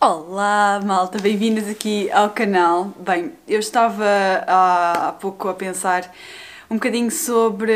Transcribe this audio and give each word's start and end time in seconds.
Olá, 0.00 0.80
malta, 0.84 1.18
bem-vindos 1.20 1.68
aqui 1.68 2.08
ao 2.12 2.30
canal. 2.30 2.92
Bem, 3.00 3.32
eu 3.48 3.58
estava 3.58 4.04
há, 4.46 5.08
há 5.08 5.12
pouco 5.12 5.48
a 5.48 5.54
pensar 5.54 6.14
um 6.70 6.76
bocadinho 6.76 7.10
sobre 7.10 7.72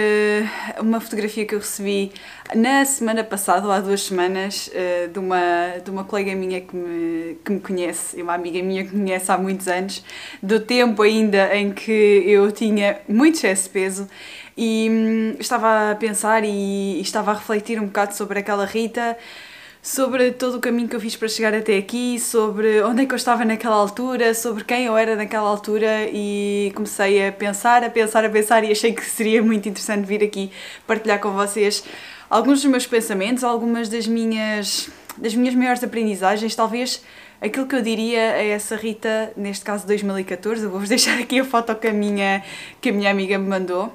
uma 0.79 1.01
fotografia 1.01 1.45
que 1.45 1.53
eu 1.53 1.59
recebi 1.59 2.13
na 2.55 2.85
semana 2.85 3.25
passada, 3.25 3.67
ou 3.67 3.73
há 3.73 3.81
duas 3.81 4.03
semanas, 4.05 4.71
eh, 4.73 5.09
de 5.13 5.19
uma, 5.19 5.79
de 5.85 5.91
uma 5.91 6.05
colega 6.05 6.33
minha 6.37 6.61
que 6.61 6.77
me, 6.77 7.39
que 7.45 7.53
me 7.53 7.59
conhece, 7.61 8.23
uma 8.23 8.35
amiga 8.35 8.63
minha 8.63 8.85
que 8.85 8.95
me 8.95 9.03
conhece 9.03 9.33
há 9.33 9.37
muitos 9.37 9.67
anos, 9.67 10.05
do 10.41 10.61
tempo 10.61 11.03
ainda 11.03 11.53
em 11.57 11.73
que 11.73 11.91
eu 12.25 12.53
tinha 12.53 13.01
muito 13.09 13.35
excesso 13.39 13.65
de 13.65 13.71
peso 13.71 14.09
e 14.57 14.89
hum, 14.89 15.37
estava 15.41 15.91
a 15.91 15.95
pensar 15.97 16.45
e, 16.45 16.99
e 16.99 17.01
estava 17.01 17.33
a 17.33 17.35
refletir 17.35 17.81
um 17.81 17.87
bocado 17.87 18.15
sobre 18.15 18.39
aquela 18.39 18.65
Rita 18.65 19.17
sobre 19.83 20.31
todo 20.31 20.59
o 20.59 20.61
caminho 20.61 20.89
que 20.89 20.95
eu 20.95 21.01
fiz 21.01 21.17
para 21.17 21.27
chegar 21.27 21.53
até 21.53 21.77
aqui, 21.77 22.21
sobre 22.21 22.81
onde 22.85 23.03
é 23.03 23.07
que 23.07 23.13
eu 23.13 23.17
estava 23.17 23.45
naquela 23.45 23.75
altura, 23.75 24.33
sobre 24.33 24.63
quem 24.63 24.87
eu 24.87 24.97
era 24.97 25.17
naquela 25.17 25.49
altura 25.49 26.09
e 26.09 26.71
comecei 26.77 27.27
a 27.27 27.33
pensar, 27.33 27.83
a 27.83 27.91
pensar, 27.91 28.25
a 28.25 28.31
pensar 28.31 28.63
e 28.63 28.71
achei 28.71 28.93
que 28.93 29.05
seria 29.05 29.43
muito 29.43 29.69
interessante 29.69 30.07
vir 30.07 30.23
aqui 30.23 30.53
partilhar 30.87 31.19
com 31.19 31.33
vocês 31.33 31.83
alguns 32.31 32.63
dos 32.63 32.71
meus 32.71 32.87
pensamentos, 32.87 33.43
algumas 33.43 33.89
das 33.89 34.07
minhas 34.07 34.89
das 35.19 35.35
minhas 35.35 35.55
maiores 35.55 35.83
aprendizagens, 35.83 36.55
talvez 36.55 37.03
aquilo 37.41 37.67
que 37.67 37.75
eu 37.75 37.83
diria 37.83 38.35
a 38.35 38.43
essa 38.43 38.77
Rita, 38.77 39.33
neste 39.37 39.65
caso 39.65 39.87
2014, 39.87 40.63
eu 40.63 40.71
vou-vos 40.71 40.89
deixar 40.89 41.19
aqui 41.19 41.41
a 41.41 41.45
foto 41.45 41.75
que 41.75 41.89
a 41.89 41.93
minha, 41.93 42.43
que 42.81 42.91
a 42.91 42.93
minha 42.93 43.11
amiga 43.11 43.37
me 43.37 43.49
mandou, 43.49 43.93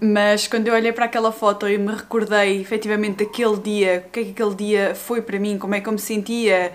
mas 0.00 0.46
quando 0.46 0.68
eu 0.68 0.74
olhei 0.74 0.92
para 0.92 1.06
aquela 1.06 1.32
foto 1.32 1.68
e 1.68 1.76
me 1.76 1.92
recordei 1.92 2.60
efetivamente 2.60 3.24
daquele 3.24 3.56
dia, 3.56 4.04
o 4.06 4.10
que 4.10 4.20
é 4.20 4.24
que 4.24 4.30
aquele 4.30 4.54
dia 4.54 4.94
foi 4.94 5.20
para 5.20 5.38
mim, 5.38 5.58
como 5.58 5.74
é 5.74 5.80
que 5.80 5.88
eu 5.88 5.92
me 5.92 5.98
sentia, 5.98 6.72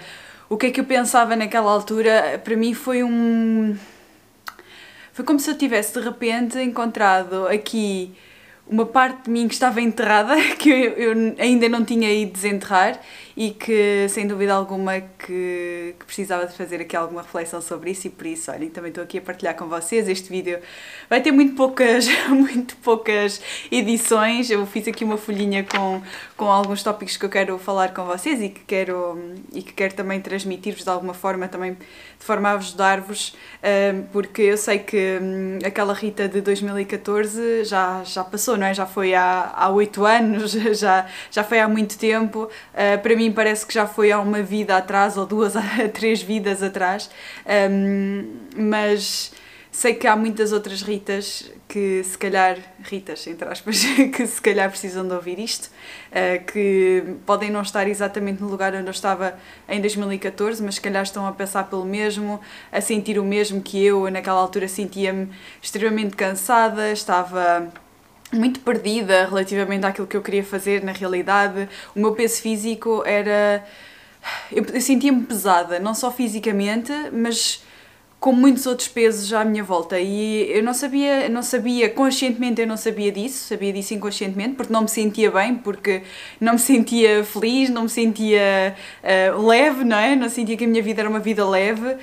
o 0.49 0.57
que 0.57 0.67
é 0.67 0.71
que 0.71 0.79
eu 0.79 0.85
pensava 0.85 1.35
naquela 1.35 1.71
altura, 1.71 2.41
para 2.43 2.55
mim 2.55 2.73
foi 2.73 3.03
um. 3.03 3.77
Foi 5.13 5.23
como 5.23 5.39
se 5.39 5.49
eu 5.49 5.57
tivesse 5.57 5.93
de 5.93 6.05
repente 6.05 6.59
encontrado 6.59 7.47
aqui 7.47 8.13
uma 8.67 8.85
parte 8.85 9.25
de 9.25 9.29
mim 9.29 9.47
que 9.47 9.53
estava 9.53 9.81
enterrada, 9.81 10.35
que 10.57 10.69
eu, 10.69 10.91
eu, 10.91 11.35
ainda 11.37 11.69
não 11.69 11.83
tinha 11.83 12.11
ido 12.11 12.31
desenterrar 12.33 12.99
e 13.35 13.51
que, 13.51 14.07
sem 14.09 14.27
dúvida 14.27 14.53
alguma, 14.53 14.99
que, 14.99 15.95
que, 15.99 16.05
precisava 16.05 16.45
de 16.45 16.53
fazer 16.55 16.81
aqui 16.81 16.95
alguma 16.95 17.21
reflexão 17.21 17.61
sobre 17.61 17.91
isso 17.91 18.07
e 18.07 18.09
por 18.09 18.27
isso, 18.27 18.51
olhem, 18.51 18.69
também 18.69 18.89
estou 18.89 19.03
aqui 19.03 19.17
a 19.17 19.21
partilhar 19.21 19.55
com 19.55 19.67
vocês. 19.67 20.07
Este 20.07 20.29
vídeo 20.29 20.59
vai 21.09 21.21
ter 21.21 21.31
muito 21.31 21.55
poucas, 21.55 22.07
muito 22.29 22.75
poucas 22.77 23.41
edições, 23.71 24.49
eu 24.49 24.65
fiz 24.65 24.87
aqui 24.87 25.03
uma 25.03 25.17
folhinha 25.17 25.63
com, 25.63 26.01
com 26.37 26.45
alguns 26.45 26.83
tópicos 26.83 27.17
que 27.17 27.25
eu 27.25 27.29
quero 27.29 27.57
falar 27.57 27.93
com 27.93 28.05
vocês 28.05 28.41
e 28.41 28.49
que 28.49 28.61
quero, 28.61 29.19
e 29.51 29.61
que 29.61 29.73
quero 29.73 29.93
também 29.93 30.21
transmitir-vos 30.21 30.83
de 30.83 30.89
alguma 30.89 31.13
forma, 31.13 31.47
também 31.47 31.73
de 32.23 32.25
forma 32.25 32.49
a 32.49 32.53
ajudar-vos, 32.53 33.35
hum, 33.61 34.05
porque 34.11 34.43
eu 34.43 34.57
sei 34.57 34.79
que 34.79 35.19
hum, 35.21 35.59
aquela 35.65 35.93
Rita 35.93 36.27
de 36.27 36.39
2014 36.39 37.65
já, 37.65 38.01
já 38.03 38.23
passou, 38.23 38.55
não 38.57 38.67
é? 38.67 38.73
Já 38.73 38.85
foi 38.85 39.13
há 39.13 39.69
oito 39.73 40.05
anos, 40.05 40.51
já, 40.79 41.05
já 41.29 41.43
foi 41.43 41.59
há 41.59 41.67
muito 41.67 41.97
tempo. 41.97 42.49
Uh, 42.73 43.01
para 43.01 43.15
mim 43.15 43.22
parece 43.31 43.65
que 43.65 43.73
já 43.73 43.85
foi 43.85 44.11
há 44.11 44.19
uma 44.19 44.41
vida 44.41 44.75
atrás, 44.77 45.17
ou 45.17 45.25
duas, 45.25 45.53
três 45.93 46.21
vidas 46.21 46.63
atrás, 46.63 47.09
um, 47.71 48.25
mas 48.55 49.31
sei 49.71 49.95
que 49.95 50.05
há 50.05 50.15
muitas 50.15 50.53
outras 50.53 50.83
Ritas 50.83 51.51
que 51.67 52.03
se 52.03 52.15
calhar, 52.15 52.57
Ritas, 52.83 53.25
entre 53.25 53.47
aspas, 53.49 53.83
que 54.15 54.27
se 54.27 54.39
calhar 54.39 54.69
precisam 54.69 55.07
de 55.07 55.13
ouvir 55.13 55.39
isto, 55.39 55.71
uh, 56.11 56.45
que 56.45 57.03
podem 57.25 57.49
não 57.49 57.63
estar 57.63 57.87
exatamente 57.87 58.41
no 58.41 58.47
lugar 58.47 58.75
onde 58.75 58.85
eu 58.85 58.91
estava 58.91 59.35
em 59.67 59.81
2014, 59.81 60.61
mas 60.61 60.75
se 60.75 60.81
calhar 60.81 61.01
estão 61.01 61.25
a 61.25 61.31
pensar 61.31 61.63
pelo 61.63 61.83
mesmo, 61.83 62.39
a 62.71 62.79
sentir 62.79 63.17
o 63.17 63.23
mesmo 63.23 63.61
que 63.61 63.83
eu, 63.83 64.09
naquela 64.11 64.39
altura 64.39 64.67
sentia-me 64.67 65.29
extremamente 65.59 66.15
cansada, 66.15 66.91
estava 66.91 67.73
muito 68.35 68.59
perdida 68.59 69.25
relativamente 69.25 69.85
àquilo 69.85 70.07
que 70.07 70.17
eu 70.17 70.21
queria 70.21 70.43
fazer 70.43 70.83
na 70.83 70.91
realidade. 70.91 71.67
O 71.95 71.99
meu 71.99 72.13
peso 72.13 72.41
físico 72.41 73.03
era. 73.05 73.63
Eu, 74.51 74.63
eu 74.73 74.81
sentia-me 74.81 75.23
pesada, 75.23 75.79
não 75.79 75.93
só 75.93 76.09
fisicamente, 76.11 76.91
mas 77.11 77.61
com 78.23 78.31
muitos 78.31 78.65
outros 78.65 78.87
pesos 78.87 79.33
à 79.33 79.43
minha 79.43 79.65
volta 79.65 79.99
e 79.99 80.49
eu 80.49 80.63
não 80.63 80.73
sabia, 80.73 81.27
não 81.27 81.43
sabia 81.43 81.89
conscientemente 81.89 82.61
eu 82.61 82.65
não 82.65 82.77
sabia 82.77 83.11
disso, 83.11 83.49
sabia 83.49 83.73
disso 83.73 83.93
inconscientemente 83.93 84.55
porque 84.55 84.71
não 84.71 84.83
me 84.83 84.87
sentia 84.87 85.29
bem, 85.29 85.55
porque 85.55 86.03
não 86.39 86.53
me 86.53 86.59
sentia 86.59 87.21
feliz, 87.25 87.69
não 87.69 87.83
me 87.83 87.89
sentia 87.89 88.77
uh, 89.03 89.45
leve, 89.45 89.83
não 89.83 89.97
é? 89.97 90.15
Não 90.15 90.29
sentia 90.29 90.55
que 90.55 90.63
a 90.63 90.67
minha 90.69 90.81
vida 90.81 91.01
era 91.01 91.09
uma 91.09 91.19
vida 91.19 91.45
leve 91.45 91.85
uh, 91.85 91.97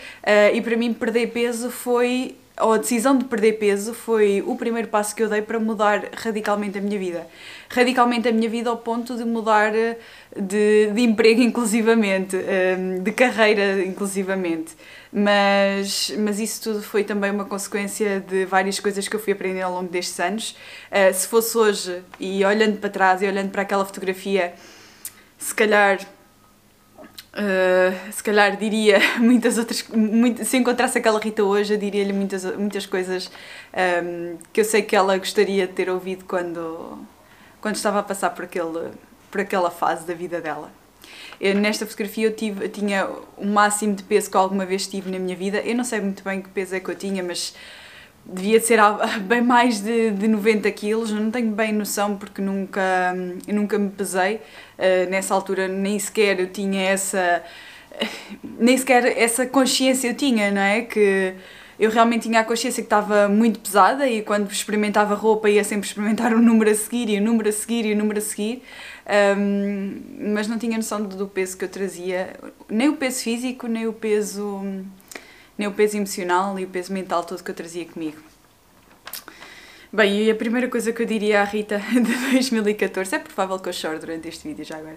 e 0.53 0.61
para 0.61 0.77
mim 0.77 0.93
perder 0.93 1.29
peso 1.29 1.71
foi 1.71 2.37
ou 2.61 2.73
a 2.73 2.79
decisão 2.79 3.17
de 3.17 3.25
perder 3.25 3.55
peso 3.55 3.95
foi 3.95 4.43
o 4.47 4.57
primeiro 4.57 4.89
passo 4.89 5.15
que 5.15 5.23
eu 5.23 5.29
dei 5.29 5.43
para 5.43 5.59
mudar 5.59 6.05
radicalmente 6.15 6.79
a 6.79 6.81
minha 6.81 6.99
vida. 6.99 7.27
Radicalmente 7.69 8.29
a 8.29 8.33
minha 8.33 8.49
vida 8.49 8.71
ao 8.71 8.77
ponto 8.77 9.17
de 9.17 9.25
mudar 9.25 9.73
de, 9.73 10.91
de 10.93 11.01
emprego 11.01 11.41
inclusivamente, 11.43 12.37
hum, 12.37 13.03
de 13.03 13.13
carreira 13.13 13.83
inclusivamente. 13.83 14.77
Mas, 15.13 16.13
mas 16.19 16.39
isso 16.39 16.63
tudo 16.63 16.83
foi 16.83 17.03
também 17.03 17.31
uma 17.31 17.45
consequência 17.45 18.21
de 18.21 18.45
várias 18.45 18.79
coisas 18.79 19.09
que 19.09 19.17
eu 19.17 19.21
fui 19.21 19.33
aprendendo 19.33 19.65
ao 19.65 19.75
longo 19.75 19.91
destes 19.91 20.19
anos. 20.21 20.57
Uh, 20.91 21.13
se 21.13 21.27
fosse 21.27 21.59
hoje, 21.59 22.03
e 22.19 22.45
olhando 22.45 22.79
para 22.79 22.91
trás 22.91 23.23
e 23.23 23.27
olhando 23.27 23.51
para 23.51 23.63
aquela 23.63 23.85
fotografia, 23.85 24.55
se 25.39 25.55
calhar 25.55 25.99
Uh, 27.33 28.13
se 28.13 28.25
calhar 28.25 28.57
diria 28.57 28.99
muitas 29.19 29.57
outras. 29.57 29.87
Muito, 29.89 30.45
se 30.45 30.57
encontrasse 30.57 30.99
aquela 30.99 31.21
Rita 31.21 31.45
hoje, 31.45 31.75
eu 31.75 31.79
diria-lhe 31.79 32.13
muitas, 32.13 32.45
muitas 32.57 32.87
coisas 32.87 33.31
um, 33.73 33.79
ehm, 33.79 34.39
que 34.53 34.61
eu 34.61 34.65
sei 34.65 34.83
que 34.83 34.97
ela 34.97 35.17
gostaria 35.17 35.67
de 35.67 35.73
ter 35.73 35.89
ouvido 35.89 36.25
quando, 36.25 36.99
quando 37.61 37.77
estava 37.77 38.01
a 38.01 38.03
passar 38.03 38.31
por, 38.31 38.45
aquele, 38.45 38.91
por 39.31 39.41
aquela 39.41 39.71
fase 39.71 40.05
da 40.07 40.15
vida 40.15 40.41
dela. 40.41 40.73
Eu, 41.41 41.55
nesta 41.55 41.87
fotografia 41.87 42.27
eu, 42.27 42.35
tive, 42.35 42.65
eu 42.65 42.69
tinha 42.69 43.09
o 43.37 43.47
máximo 43.47 43.95
de 43.95 44.03
peso 44.03 44.31
que 44.31 44.37
alguma 44.37 44.67
vez 44.67 44.87
tive 44.87 45.11
na 45.11 45.19
minha 45.19 45.37
vida. 45.37 45.59
Eu 45.61 45.75
não 45.75 45.85
sei 45.85 46.01
muito 46.01 46.25
bem 46.25 46.43
que 46.43 46.49
peso 46.49 46.75
é 46.75 46.81
que 46.81 46.89
eu 46.91 46.97
tinha, 46.97 47.23
mas 47.23 47.55
devia 48.25 48.61
ser 48.61 48.79
bem 49.27 49.41
mais 49.41 49.81
de, 49.81 50.11
de 50.11 50.29
90 50.29 50.71
quilos, 50.73 51.11
não 51.11 51.31
tenho 51.31 51.51
bem 51.51 51.73
noção 51.73 52.17
porque 52.17 52.41
nunca, 52.41 53.15
eu 53.47 53.55
nunca 53.55 53.79
me 53.79 53.91
pesei, 53.91 54.37
uh, 54.37 55.11
nessa 55.11 55.35
altura 55.35 55.69
nem 55.69 55.99
sequer 55.99 56.39
eu 56.41 56.49
tinha 56.49 56.83
essa, 56.83 57.43
nem 58.59 58.77
sequer 58.77 59.19
essa 59.19 59.47
consciência 59.47 60.09
eu 60.09 60.15
tinha, 60.15 60.51
não 60.51 60.63
é? 60.63 60.83
Que 60.83 61.35
eu 61.81 61.91
realmente 61.91 62.29
tinha 62.29 62.41
a 62.41 62.45
consciência 62.45 62.83
que 62.83 62.87
estava 62.87 63.27
muito 63.27 63.59
pesada 63.59 64.07
e 64.07 64.21
quando 64.21 64.51
experimentava 64.51 65.15
roupa 65.15 65.49
ia 65.49 65.65
sempre 65.65 65.89
experimentar 65.89 66.33
o 66.35 66.37
um 66.37 66.43
número 66.43 66.71
a 66.71 66.75
seguir 66.75 67.09
e 67.09 67.19
o 67.19 67.23
um 67.23 67.25
número 67.25 67.49
a 67.49 67.53
seguir 67.53 67.87
e 67.87 67.93
o 67.93 67.95
um 67.95 67.99
número 67.99 68.19
a 68.19 68.23
seguir, 68.23 68.63
um, 69.39 70.33
mas 70.35 70.47
não 70.47 70.59
tinha 70.59 70.77
noção 70.77 71.03
do 71.03 71.27
peso 71.27 71.57
que 71.57 71.65
eu 71.65 71.69
trazia, 71.71 72.35
nem 72.69 72.91
o 72.91 72.97
peso 72.97 73.23
físico, 73.23 73.67
nem 73.67 73.87
o 73.87 73.95
peso 73.95 74.61
nem 75.61 75.69
o 75.69 75.73
peso 75.73 75.99
emocional 75.99 76.59
e 76.59 76.65
o 76.65 76.69
peso 76.69 76.91
mental 76.91 77.23
todo 77.23 77.45
que 77.45 77.51
eu 77.51 77.55
trazia 77.55 77.85
comigo. 77.85 78.17
Bem, 79.93 80.23
e 80.23 80.31
a 80.31 80.35
primeira 80.35 80.69
coisa 80.69 80.91
que 80.91 81.03
eu 81.03 81.07
diria 81.07 81.43
à 81.43 81.45
Rita 81.45 81.79
de 81.93 82.31
2014, 82.31 83.17
é 83.17 83.19
provável 83.19 83.59
que 83.59 83.69
eu 83.69 83.73
chore 83.75 83.99
durante 83.99 84.27
este 84.27 84.49
vídeo 84.49 84.65
já 84.65 84.79
agora, 84.79 84.97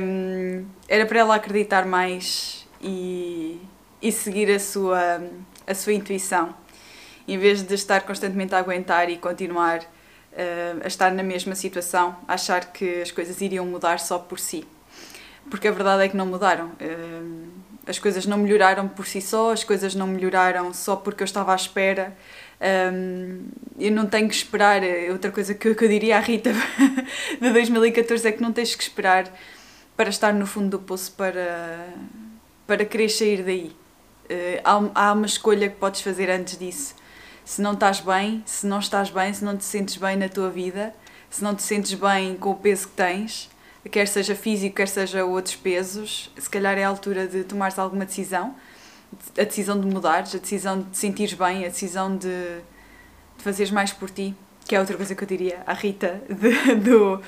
um, 0.00 0.66
era 0.88 1.06
para 1.06 1.20
ela 1.20 1.36
acreditar 1.36 1.86
mais 1.86 2.66
e, 2.82 3.60
e 4.02 4.10
seguir 4.10 4.50
a 4.50 4.58
sua, 4.58 5.22
a 5.64 5.74
sua 5.74 5.92
intuição, 5.92 6.52
em 7.28 7.38
vez 7.38 7.62
de 7.62 7.74
estar 7.74 8.00
constantemente 8.00 8.56
a 8.56 8.58
aguentar 8.58 9.08
e 9.08 9.16
continuar 9.16 9.82
uh, 9.82 10.82
a 10.82 10.88
estar 10.88 11.12
na 11.12 11.22
mesma 11.22 11.54
situação, 11.54 12.16
achar 12.26 12.72
que 12.72 13.02
as 13.02 13.12
coisas 13.12 13.40
iriam 13.40 13.64
mudar 13.64 14.00
só 14.00 14.18
por 14.18 14.40
si. 14.40 14.66
Porque 15.48 15.68
a 15.68 15.70
verdade 15.70 16.02
é 16.02 16.08
que 16.08 16.16
não 16.16 16.26
mudaram. 16.26 16.72
Uh, 16.80 17.57
as 17.88 17.98
coisas 17.98 18.26
não 18.26 18.36
melhoraram 18.36 18.86
por 18.86 19.06
si 19.06 19.20
só, 19.22 19.50
as 19.50 19.64
coisas 19.64 19.94
não 19.94 20.06
melhoraram 20.06 20.74
só 20.74 20.94
porque 20.94 21.22
eu 21.22 21.24
estava 21.24 21.52
à 21.52 21.56
espera. 21.56 22.14
Um, 22.60 23.46
eu 23.78 23.90
não 23.90 24.06
tenho 24.06 24.28
que 24.28 24.34
esperar. 24.34 24.82
Outra 25.10 25.30
coisa 25.30 25.54
que 25.54 25.68
eu, 25.68 25.74
que 25.74 25.84
eu 25.84 25.88
diria 25.88 26.18
à 26.18 26.20
Rita 26.20 26.52
de 27.40 27.50
2014 27.50 28.28
é 28.28 28.32
que 28.32 28.42
não 28.42 28.52
tens 28.52 28.74
que 28.74 28.82
esperar 28.82 29.32
para 29.96 30.10
estar 30.10 30.34
no 30.34 30.46
fundo 30.46 30.76
do 30.76 30.78
poço 30.78 31.12
para, 31.12 31.88
para 32.66 32.84
querer 32.84 33.08
sair 33.08 33.42
daí. 33.42 33.72
Uh, 34.30 34.60
há, 34.62 35.06
há 35.06 35.12
uma 35.14 35.26
escolha 35.26 35.70
que 35.70 35.76
podes 35.76 36.02
fazer 36.02 36.28
antes 36.28 36.58
disso. 36.58 36.94
Se 37.42 37.62
não 37.62 37.72
estás 37.72 38.00
bem, 38.00 38.42
se 38.44 38.66
não 38.66 38.80
estás 38.80 39.08
bem, 39.08 39.32
se 39.32 39.42
não 39.42 39.56
te 39.56 39.64
sentes 39.64 39.96
bem 39.96 40.14
na 40.14 40.28
tua 40.28 40.50
vida, 40.50 40.94
se 41.30 41.42
não 41.42 41.54
te 41.54 41.62
sentes 41.62 41.94
bem 41.94 42.36
com 42.36 42.50
o 42.50 42.54
peso 42.54 42.88
que 42.88 42.94
tens, 42.94 43.48
quer 43.88 44.06
seja 44.06 44.34
físico, 44.34 44.76
quer 44.76 44.88
seja 44.88 45.24
outros 45.24 45.56
pesos, 45.56 46.30
se 46.36 46.48
calhar 46.48 46.76
é 46.78 46.84
a 46.84 46.88
altura 46.88 47.26
de 47.26 47.44
tomares 47.44 47.78
alguma 47.78 48.04
decisão, 48.04 48.54
a 49.36 49.44
decisão 49.44 49.80
de 49.80 49.86
mudares, 49.86 50.34
a 50.34 50.38
decisão 50.38 50.80
de 50.80 50.90
te 50.90 50.98
sentires 50.98 51.34
bem, 51.34 51.64
a 51.64 51.68
decisão 51.68 52.16
de, 52.16 52.28
de 52.28 53.42
fazeres 53.42 53.72
mais 53.72 53.92
por 53.92 54.10
ti, 54.10 54.34
que 54.66 54.76
é 54.76 54.80
outra 54.80 54.96
coisa 54.96 55.14
que 55.14 55.22
eu 55.22 55.28
diria 55.28 55.62
à 55.66 55.72
Rita 55.72 56.22
de, 56.28 56.74
do, 56.76 57.20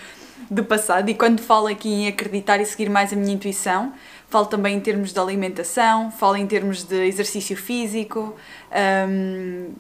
do 0.51 0.65
passado. 0.65 1.09
E 1.09 1.15
quando 1.15 1.41
falo 1.41 1.67
aqui 1.67 1.89
em 1.89 2.09
acreditar 2.09 2.61
e 2.61 2.67
seguir 2.67 2.91
mais 2.91 3.13
a 3.13 3.17
minha 3.17 3.33
intuição, 3.33 3.93
falo 4.29 4.47
também 4.47 4.77
em 4.77 4.81
termos 4.81 5.13
de 5.13 5.19
alimentação, 5.19 6.11
falo 6.11 6.37
em 6.37 6.47
termos 6.47 6.85
de 6.85 7.07
exercício 7.07 7.57
físico. 7.57 8.37
Um, 9.09 9.73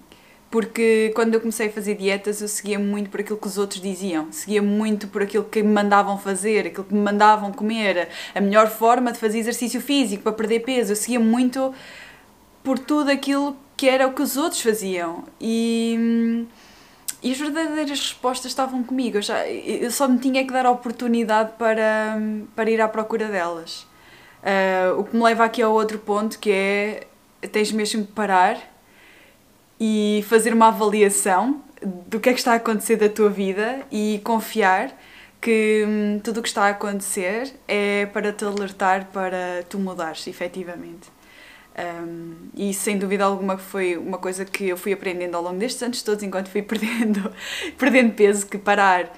porque 0.50 1.12
quando 1.14 1.34
eu 1.34 1.40
comecei 1.40 1.68
a 1.68 1.72
fazer 1.72 1.94
dietas 1.94 2.42
eu 2.42 2.48
seguia 2.48 2.78
muito 2.78 3.08
por 3.08 3.20
aquilo 3.20 3.38
que 3.38 3.46
os 3.46 3.56
outros 3.56 3.80
diziam, 3.80 4.32
seguia 4.32 4.60
muito 4.60 5.06
por 5.06 5.22
aquilo 5.22 5.44
que 5.44 5.62
me 5.62 5.72
mandavam 5.72 6.18
fazer, 6.18 6.66
aquilo 6.66 6.84
que 6.84 6.94
me 6.94 7.00
mandavam 7.00 7.52
comer, 7.52 8.08
a 8.34 8.40
melhor 8.40 8.68
forma 8.68 9.12
de 9.12 9.18
fazer 9.18 9.38
exercício 9.38 9.80
físico 9.80 10.24
para 10.24 10.32
perder 10.32 10.60
peso, 10.60 10.92
eu 10.92 10.96
seguia 10.96 11.20
muito 11.20 11.72
por 12.64 12.78
tudo 12.78 13.10
aquilo 13.10 13.56
que 13.76 13.88
era 13.88 14.06
o 14.06 14.12
que 14.12 14.22
os 14.22 14.36
outros 14.36 14.60
faziam. 14.60 15.24
E, 15.40 16.44
e 17.22 17.30
as 17.30 17.38
verdadeiras 17.38 17.98
respostas 18.00 18.50
estavam 18.50 18.82
comigo, 18.82 19.18
eu, 19.18 19.22
já, 19.22 19.46
eu 19.48 19.90
só 19.90 20.08
me 20.08 20.18
tinha 20.18 20.44
que 20.44 20.52
dar 20.52 20.66
a 20.66 20.70
oportunidade 20.70 21.52
para, 21.58 22.20
para 22.56 22.70
ir 22.70 22.80
à 22.80 22.88
procura 22.88 23.28
delas. 23.28 23.86
Uh, 24.42 24.98
o 24.98 25.04
que 25.04 25.16
me 25.16 25.22
leva 25.22 25.44
aqui 25.44 25.62
ao 25.62 25.72
outro 25.72 25.98
ponto 25.98 26.38
que 26.38 26.50
é 26.50 27.06
tens 27.52 27.70
mesmo 27.72 28.06
que 28.06 28.12
parar 28.12 28.58
e 29.80 30.22
fazer 30.28 30.52
uma 30.52 30.68
avaliação 30.68 31.62
do 32.06 32.20
que 32.20 32.28
é 32.28 32.32
que 32.32 32.38
está 32.38 32.52
a 32.52 32.56
acontecer 32.56 32.96
da 32.96 33.08
tua 33.08 33.30
vida 33.30 33.80
e 33.90 34.20
confiar 34.22 34.94
que 35.40 35.84
hum, 35.88 36.20
tudo 36.22 36.40
o 36.40 36.42
que 36.42 36.48
está 36.48 36.66
a 36.66 36.68
acontecer 36.68 37.50
é 37.66 38.04
para 38.06 38.32
te 38.32 38.44
alertar 38.44 39.06
para 39.06 39.64
tu 39.68 39.78
mudares, 39.78 40.26
efetivamente. 40.26 41.08
Um, 41.78 42.34
e 42.54 42.74
sem 42.74 42.98
dúvida 42.98 43.24
alguma 43.24 43.56
foi 43.56 43.96
uma 43.96 44.18
coisa 44.18 44.44
que 44.44 44.68
eu 44.68 44.76
fui 44.76 44.92
aprendendo 44.92 45.36
ao 45.36 45.42
longo 45.42 45.58
destes 45.58 45.82
anos 45.82 46.02
todos, 46.02 46.22
enquanto 46.22 46.48
fui 46.48 46.60
perdendo, 46.62 47.32
perdendo 47.78 48.12
peso, 48.12 48.46
que 48.46 48.58
parar, 48.58 49.10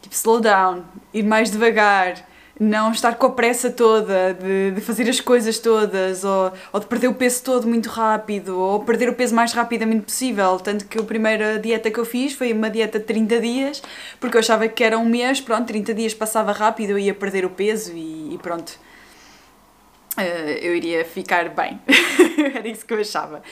tipo, 0.00 0.14
slow 0.14 0.40
down, 0.40 0.84
ir 1.12 1.24
mais 1.24 1.50
devagar, 1.50 2.24
não 2.58 2.92
estar 2.92 3.16
com 3.16 3.26
a 3.26 3.30
pressa 3.30 3.70
toda 3.70 4.34
de, 4.34 4.72
de, 4.72 4.80
fazer 4.80 5.08
as 5.08 5.20
coisas 5.20 5.58
todas 5.58 6.24
ou, 6.24 6.52
ou 6.72 6.80
de 6.80 6.86
perder 6.86 7.08
o 7.08 7.14
peso 7.14 7.42
todo 7.42 7.66
muito 7.66 7.88
rápido 7.88 8.58
ou 8.58 8.80
perder 8.80 9.08
o 9.08 9.14
peso 9.14 9.34
mais 9.34 9.52
rapidamente 9.52 10.02
possível. 10.02 10.58
Tanto 10.58 10.84
que 10.84 10.98
a 10.98 11.02
primeira 11.02 11.58
dieta 11.58 11.90
que 11.90 11.98
eu 11.98 12.04
fiz 12.04 12.32
foi 12.32 12.52
uma 12.52 12.70
dieta 12.70 12.98
de 12.98 13.04
30 13.04 13.40
dias, 13.40 13.82
porque 14.20 14.36
eu 14.36 14.40
achava 14.40 14.68
que 14.68 14.84
era 14.84 14.98
um 14.98 15.04
mês, 15.04 15.40
pronto, 15.40 15.66
30 15.66 15.94
dias 15.94 16.14
passava 16.14 16.52
rápido, 16.52 16.90
eu 16.90 16.98
ia 16.98 17.14
perder 17.14 17.44
o 17.44 17.50
peso 17.50 17.92
e, 17.92 18.34
e 18.34 18.38
pronto 18.38 18.78
uh, 20.16 20.20
eu 20.60 20.74
iria 20.74 21.04
ficar 21.04 21.48
bem. 21.48 21.80
Era 22.54 22.66
isso 22.68 22.84
que 22.84 22.92
eu 22.92 23.00
achava. 23.00 23.42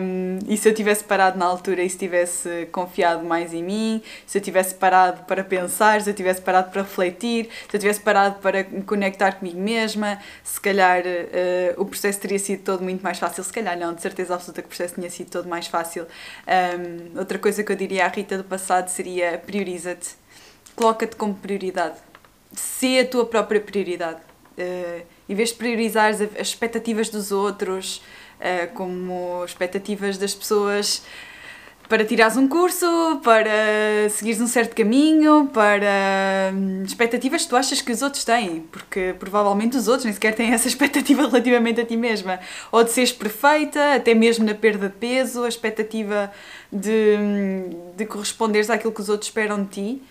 Um, 0.00 0.38
e 0.48 0.56
se 0.56 0.68
eu 0.68 0.74
tivesse 0.74 1.04
parado 1.04 1.38
na 1.38 1.44
altura 1.44 1.82
e 1.82 1.90
se 1.90 1.98
tivesse 1.98 2.68
confiado 2.72 3.24
mais 3.24 3.52
em 3.52 3.62
mim, 3.62 4.02
se 4.26 4.38
eu 4.38 4.42
tivesse 4.42 4.74
parado 4.74 5.24
para 5.24 5.42
pensar, 5.42 6.00
se 6.00 6.10
eu 6.10 6.14
tivesse 6.14 6.40
parado 6.40 6.70
para 6.70 6.82
refletir, 6.82 7.48
se 7.68 7.76
eu 7.76 7.80
tivesse 7.80 8.00
parado 8.00 8.40
para 8.40 8.64
me 8.64 8.82
conectar 8.82 9.32
comigo 9.32 9.58
mesma, 9.58 10.18
se 10.42 10.60
calhar 10.60 11.02
uh, 11.04 11.80
o 11.80 11.84
processo 11.84 12.20
teria 12.20 12.38
sido 12.38 12.62
todo 12.62 12.82
muito 12.82 13.02
mais 13.02 13.18
fácil. 13.18 13.42
Se 13.42 13.52
calhar 13.52 13.78
não, 13.78 13.94
de 13.94 14.02
certeza 14.02 14.34
absoluta 14.34 14.62
que 14.62 14.66
o 14.66 14.68
processo 14.68 14.94
tinha 14.94 15.10
sido 15.10 15.30
todo 15.30 15.48
mais 15.48 15.66
fácil. 15.66 16.06
Um, 16.46 17.18
outra 17.18 17.38
coisa 17.38 17.62
que 17.62 17.72
eu 17.72 17.76
diria 17.76 18.04
à 18.04 18.08
Rita 18.08 18.36
do 18.36 18.44
passado 18.44 18.88
seria 18.88 19.38
prioriza-te. 19.38 20.16
Coloca-te 20.74 21.16
como 21.16 21.34
prioridade. 21.34 21.96
Se 22.52 22.98
a 22.98 23.06
tua 23.06 23.26
própria 23.26 23.60
prioridade. 23.60 24.20
Uh, 24.58 25.02
em 25.28 25.34
vez 25.34 25.50
de 25.50 25.56
priorizar 25.56 26.10
as 26.10 26.20
expectativas 26.48 27.08
dos 27.08 27.30
outros, 27.30 28.02
uh, 28.40 28.72
como 28.74 29.44
expectativas 29.44 30.16
das 30.16 30.34
pessoas 30.34 31.02
para 31.88 32.04
tirares 32.04 32.36
um 32.36 32.48
curso, 32.48 32.86
para 33.22 34.08
seguires 34.10 34.40
um 34.40 34.46
certo 34.46 34.74
caminho, 34.74 35.48
para 35.52 36.52
hum, 36.52 36.82
expectativas 36.84 37.44
que 37.44 37.48
tu 37.48 37.56
achas 37.56 37.80
que 37.80 37.92
os 37.92 38.02
outros 38.02 38.24
têm, 38.24 38.62
porque 38.72 39.14
provavelmente 39.18 39.76
os 39.76 39.86
outros 39.86 40.04
nem 40.04 40.12
sequer 40.12 40.34
têm 40.34 40.52
essa 40.52 40.66
expectativa 40.68 41.26
relativamente 41.26 41.80
a 41.80 41.84
ti 41.84 41.96
mesma. 41.96 42.40
Ou 42.72 42.82
de 42.82 42.90
seres 42.90 43.12
perfeita, 43.12 43.94
até 43.94 44.14
mesmo 44.14 44.44
na 44.44 44.54
perda 44.54 44.88
de 44.88 44.96
peso, 44.96 45.44
a 45.44 45.48
expectativa 45.48 46.32
de, 46.72 47.16
hum, 47.18 47.92
de 47.96 48.06
corresponderes 48.06 48.68
àquilo 48.68 48.92
que 48.92 49.00
os 49.00 49.08
outros 49.08 49.28
esperam 49.28 49.62
de 49.62 49.68
ti 49.68 50.02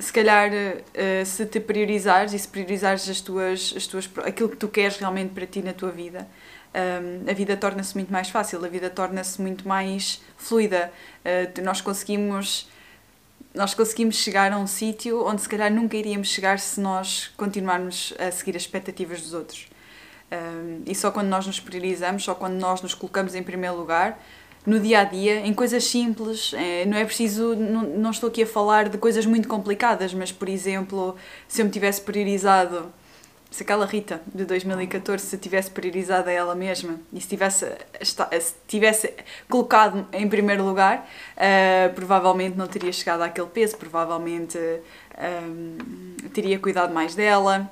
se 0.00 0.12
calhar 0.12 0.50
uh, 0.50 1.26
se 1.26 1.46
te 1.46 1.60
priorizares 1.60 2.32
e 2.32 2.38
se 2.38 2.48
priorizares 2.48 3.08
as 3.08 3.20
tuas, 3.20 3.74
as 3.76 3.86
tuas, 3.86 4.10
aquilo 4.24 4.48
que 4.48 4.56
tu 4.56 4.68
queres 4.68 4.96
realmente 4.96 5.32
para 5.32 5.46
ti 5.46 5.62
na 5.62 5.72
tua 5.72 5.90
vida, 5.90 6.26
um, 6.74 6.78
ehm, 6.78 7.30
a 7.30 7.34
vida 7.34 7.56
torna-se 7.56 7.94
muito 7.94 8.12
mais 8.12 8.30
fácil, 8.30 8.64
a 8.64 8.68
vida 8.68 8.88
torna-se 8.88 9.40
muito 9.40 9.68
mais 9.68 10.22
fluida. 10.36 10.92
Uh, 11.24 11.62
nós 11.62 11.80
conseguimos 11.80 12.68
nós 13.52 13.74
conseguimos 13.74 14.14
chegar 14.14 14.52
a 14.52 14.58
um 14.58 14.66
sítio 14.66 15.26
onde 15.26 15.42
se 15.42 15.48
calhar 15.48 15.72
nunca 15.72 15.96
iríamos 15.96 16.28
chegar 16.28 16.60
se 16.60 16.80
nós 16.80 17.32
continuarmos 17.36 18.14
a 18.16 18.30
seguir 18.30 18.56
as 18.56 18.62
expectativas 18.62 19.20
dos 19.20 19.34
outros. 19.34 19.68
Um, 20.30 20.36
ehm, 20.36 20.82
e 20.86 20.94
só 20.94 21.10
quando 21.10 21.28
nós 21.28 21.46
nos 21.46 21.58
priorizamos, 21.58 22.22
só 22.22 22.34
quando 22.34 22.54
nós 22.54 22.80
nos 22.80 22.94
colocamos 22.94 23.34
em 23.34 23.42
primeiro 23.42 23.76
lugar, 23.76 24.18
no 24.66 24.78
dia 24.78 25.00
a 25.00 25.04
dia, 25.04 25.46
em 25.46 25.54
coisas 25.54 25.84
simples. 25.84 26.52
É, 26.54 26.84
não 26.84 26.96
é 26.96 27.04
preciso, 27.04 27.54
não, 27.54 27.82
não 27.82 28.10
estou 28.10 28.28
aqui 28.28 28.42
a 28.42 28.46
falar 28.46 28.88
de 28.88 28.98
coisas 28.98 29.26
muito 29.26 29.48
complicadas, 29.48 30.12
mas 30.14 30.30
por 30.32 30.48
exemplo, 30.48 31.16
se 31.48 31.62
eu 31.62 31.66
me 31.66 31.70
tivesse 31.70 32.00
priorizado, 32.00 32.92
se 33.50 33.64
aquela 33.64 33.84
Rita 33.84 34.22
de 34.32 34.44
2014 34.44 35.26
se 35.26 35.36
tivesse 35.36 35.70
priorizado 35.70 36.28
a 36.28 36.32
ela 36.32 36.54
mesma 36.54 37.00
e 37.12 37.20
se 37.20 37.26
tivesse, 37.26 37.66
se 38.00 38.54
tivesse 38.68 39.12
colocado 39.48 40.06
em 40.12 40.28
primeiro 40.28 40.64
lugar, 40.64 41.08
uh, 41.36 41.92
provavelmente 41.94 42.56
não 42.56 42.68
teria 42.68 42.92
chegado 42.92 43.22
àquele 43.22 43.48
peso, 43.48 43.76
provavelmente 43.76 44.56
uh, 44.56 46.28
teria 46.32 46.58
cuidado 46.60 46.94
mais 46.94 47.14
dela. 47.14 47.68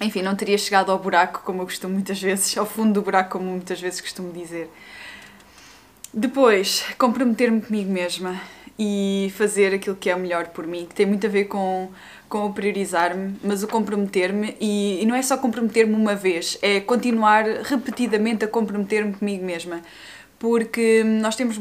Enfim, 0.00 0.22
não 0.22 0.34
teria 0.34 0.58
chegado 0.58 0.90
ao 0.90 0.98
buraco, 0.98 1.42
como 1.44 1.62
eu 1.62 1.66
costumo 1.66 1.94
muitas 1.94 2.20
vezes, 2.20 2.58
ao 2.58 2.66
fundo 2.66 2.94
do 2.94 3.02
buraco, 3.02 3.38
como 3.38 3.44
muitas 3.44 3.80
vezes 3.80 4.00
costumo 4.00 4.32
dizer. 4.32 4.68
Depois, 6.16 6.84
comprometer-me 6.96 7.60
comigo 7.60 7.90
mesma 7.90 8.40
e 8.78 9.32
fazer 9.36 9.74
aquilo 9.74 9.96
que 9.96 10.08
é 10.08 10.14
melhor 10.14 10.46
por 10.46 10.64
mim, 10.64 10.86
que 10.86 10.94
tem 10.94 11.04
muito 11.04 11.26
a 11.26 11.28
ver 11.28 11.46
com, 11.46 11.90
com 12.28 12.46
o 12.46 12.52
priorizar-me, 12.52 13.34
mas 13.42 13.64
o 13.64 13.66
comprometer-me, 13.68 14.56
e, 14.60 15.02
e 15.02 15.06
não 15.06 15.16
é 15.16 15.22
só 15.22 15.36
comprometer-me 15.36 15.92
uma 15.92 16.14
vez, 16.14 16.56
é 16.62 16.78
continuar 16.78 17.44
repetidamente 17.64 18.44
a 18.44 18.48
comprometer-me 18.48 19.12
comigo 19.12 19.44
mesma 19.44 19.82
porque 20.44 21.02
nós 21.02 21.36
temos 21.36 21.58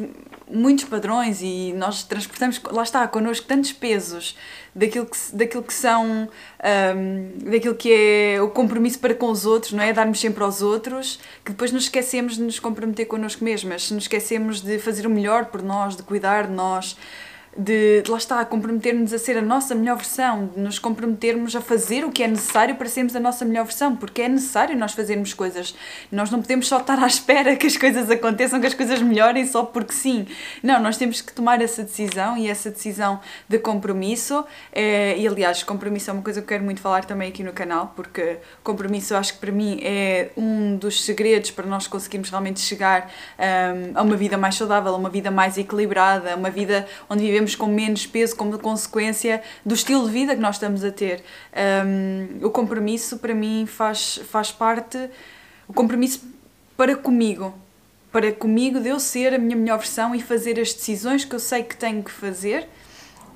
muitos 0.51 0.83
padrões 0.83 1.41
e 1.41 1.71
nós 1.71 2.03
transportamos, 2.03 2.62
lá 2.69 2.83
está, 2.83 3.07
connosco 3.07 3.47
tantos 3.47 3.71
pesos 3.71 4.38
daquilo 4.75 5.06
que, 5.06 5.18
daquilo 5.31 5.63
que 5.63 5.74
são, 5.74 6.27
um, 6.27 7.50
daquilo 7.50 7.75
que 7.75 7.94
é 7.94 8.41
o 8.41 8.50
compromisso 8.50 9.00
para 9.00 9.15
com 9.15 9.31
os 9.31 9.45
outros, 9.45 9.71
não 9.71 9.81
é? 9.81 9.94
Darmos 9.94 10.19
sempre 10.19 10.44
aos 10.44 10.62
outros, 10.62 11.18
que 11.45 11.53
depois 11.53 11.71
nos 11.71 11.83
esquecemos 11.83 12.35
de 12.35 12.41
nos 12.41 12.59
comprometer 12.59 13.06
connosco 13.06 13.42
mesmas, 13.42 13.90
nos 13.90 14.04
esquecemos 14.04 14.59
de 14.59 14.78
fazer 14.80 15.07
o 15.07 15.09
melhor 15.09 15.45
por 15.45 15.63
nós, 15.63 15.95
de 15.95 16.04
cuidar 16.04 16.47
de 16.47 16.54
nós 16.54 16.97
de, 17.57 18.02
de 18.02 18.12
lá 18.12 18.18
está, 18.18 18.44
comprometermos 18.45 19.14
a 19.14 19.19
ser 19.19 19.38
a 19.38 19.42
nossa 19.42 19.76
melhor 19.76 19.98
versão, 19.98 20.48
de 20.48 20.60
nos 20.60 20.80
comprometermos 20.80 21.56
a 21.56 21.62
fazer 21.62 22.04
o 22.04 22.12
que 22.12 22.24
é 22.24 22.28
necessário 22.28 22.76
para 22.76 22.88
sermos 22.88 23.16
a 23.16 23.19
nossa 23.19 23.45
melhor 23.45 23.66
versão, 23.66 23.95
porque 23.95 24.22
é 24.22 24.30
necessário 24.30 24.78
nós 24.78 24.94
fazermos 24.94 25.33
coisas. 25.33 25.76
Nós 26.12 26.31
não 26.31 26.42
podemos 26.42 26.68
só 26.68 26.80
estar 26.80 26.98
à 27.00 27.06
espera 27.07 27.56
que 27.56 27.68
as 27.68 27.78
coisas 27.78 28.10
aconteçam, 28.10 28.60
que 28.60 28.68
as 28.68 28.74
coisas 28.74 29.02
melhorem 29.02 29.45
só 29.45 29.64
porque 29.64 29.94
sim. 29.94 30.28
Não, 30.62 30.81
nós 30.81 30.98
temos 30.98 31.22
que 31.22 31.31
tomar 31.31 31.62
essa 31.62 31.83
decisão 31.83 32.38
e 32.38 32.50
essa 32.50 32.69
decisão 32.69 33.19
de 33.48 33.60
compromisso. 33.60 34.44
É, 34.72 35.18
e 35.18 35.28
aliás, 35.28 35.64
compromisso 35.64 36.10
é 36.10 36.14
uma 36.14 36.24
coisa 36.24 36.42
que 36.42 36.45
eu 36.45 36.50
quero 36.50 36.64
muito 36.64 36.81
falar 36.81 37.06
também 37.06 37.30
aqui 37.30 37.44
no 37.44 37.54
canal, 37.54 37.94
porque 37.95 38.38
compromisso 38.64 39.14
eu 39.14 39.18
acho 39.18 39.33
que 39.33 39.40
para 39.40 39.52
mim 39.52 39.80
é 39.83 40.31
um 40.36 40.76
dos 40.76 41.04
segredos 41.04 41.52
para 41.52 41.66
nós 41.66 41.88
conseguirmos 41.88 42.30
realmente 42.30 42.60
chegar 42.60 43.12
um, 43.38 43.98
a 43.98 44.02
uma 44.02 44.16
vida 44.16 44.38
mais 44.38 44.56
saudável, 44.56 44.94
a 44.94 44.98
uma 44.98 45.10
vida 45.10 45.30
mais 45.30 45.57
equilibrada, 45.57 46.33
a 46.33 46.36
uma 46.36 46.50
vida 46.50 46.88
onde 47.10 47.22
vivemos 47.24 47.43
vivemos 47.44 47.56
com 47.56 47.68
menos 47.68 48.07
peso 48.07 48.35
como 48.35 48.57
consequência 48.57 49.42
do 49.66 49.73
estilo 49.73 50.06
de 50.06 50.12
vida 50.12 50.35
que 50.35 50.42
nós 50.42 50.56
estamos 50.56 50.83
a 50.83 50.92
ter. 50.92 51.23
Um, 51.85 52.45
o 52.45 52.50
compromisso, 52.50 53.18
para 53.18 53.35
mim, 53.35 53.66
faz, 53.68 54.19
faz 54.30 54.52
parte. 54.52 55.09
O 55.68 55.73
compromisso 55.73 56.21
para 56.78 56.95
comigo. 56.95 57.54
Para 58.12 58.31
comigo 58.31 58.80
de 58.80 58.90
eu 58.90 59.00
ser 59.00 59.33
a 59.33 59.38
minha 59.38 59.56
melhor 59.56 59.78
versão 59.78 60.16
e 60.16 60.21
fazer 60.21 60.59
as 60.59 60.73
decisões 60.73 61.26
que 61.26 61.35
eu 61.35 61.40
sei 61.40 61.64
que 61.64 61.76
tenho 61.76 62.04
que 62.04 62.12
fazer 62.12 62.68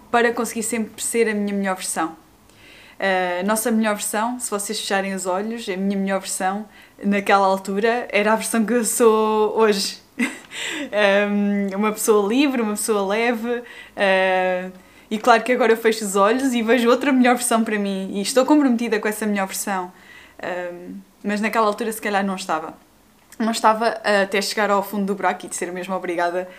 para 0.10 0.32
conseguir 0.32 0.64
sempre 0.64 1.04
ser 1.04 1.28
a 1.28 1.34
minha 1.34 1.54
melhor 1.54 1.76
versão. 1.76 2.16
A 3.00 3.44
nossa 3.44 3.70
melhor 3.70 3.96
versão, 3.96 4.40
se 4.40 4.50
vocês 4.50 4.80
fecharem 4.80 5.14
os 5.14 5.26
olhos, 5.26 5.68
a 5.70 5.76
minha 5.76 5.98
melhor 5.98 6.20
versão 6.20 6.68
naquela 7.04 7.46
altura 7.46 8.08
era 8.12 8.34
a 8.34 8.36
versão 8.36 8.66
que 8.66 8.74
eu 8.74 8.86
sou 8.86 9.56
hoje 9.58 10.07
um, 11.30 11.76
uma 11.76 11.92
pessoa 11.92 12.28
livre, 12.28 12.62
uma 12.62 12.74
pessoa 12.74 13.06
leve. 13.06 13.60
Uh, 13.60 14.72
e 15.10 15.18
claro 15.18 15.44
que 15.44 15.52
agora 15.52 15.72
eu 15.72 15.78
fecho 15.78 16.04
os 16.04 16.16
olhos 16.16 16.54
e 16.54 16.62
vejo 16.62 16.90
outra 16.90 17.12
melhor 17.12 17.36
versão 17.36 17.64
para 17.64 17.80
mim 17.80 18.12
e 18.14 18.22
estou 18.22 18.46
comprometida 18.46 19.00
com 19.00 19.08
essa 19.08 19.26
melhor 19.26 19.48
versão. 19.48 19.92
Mas 21.24 21.40
naquela 21.40 21.66
altura, 21.66 21.92
se 21.94 22.02
calhar, 22.02 22.26
não 22.26 22.36
estava. 22.36 22.74
não 23.40 23.52
estava 23.52 23.88
até 24.24 24.42
chegar 24.42 24.70
ao 24.70 24.84
fundo 24.84 25.06
do 25.06 25.16
buraco 25.16 25.46
e 25.46 25.50
de 25.50 25.56
ser 25.56 25.72
mesmo 25.72 25.96
obrigada 25.96 26.50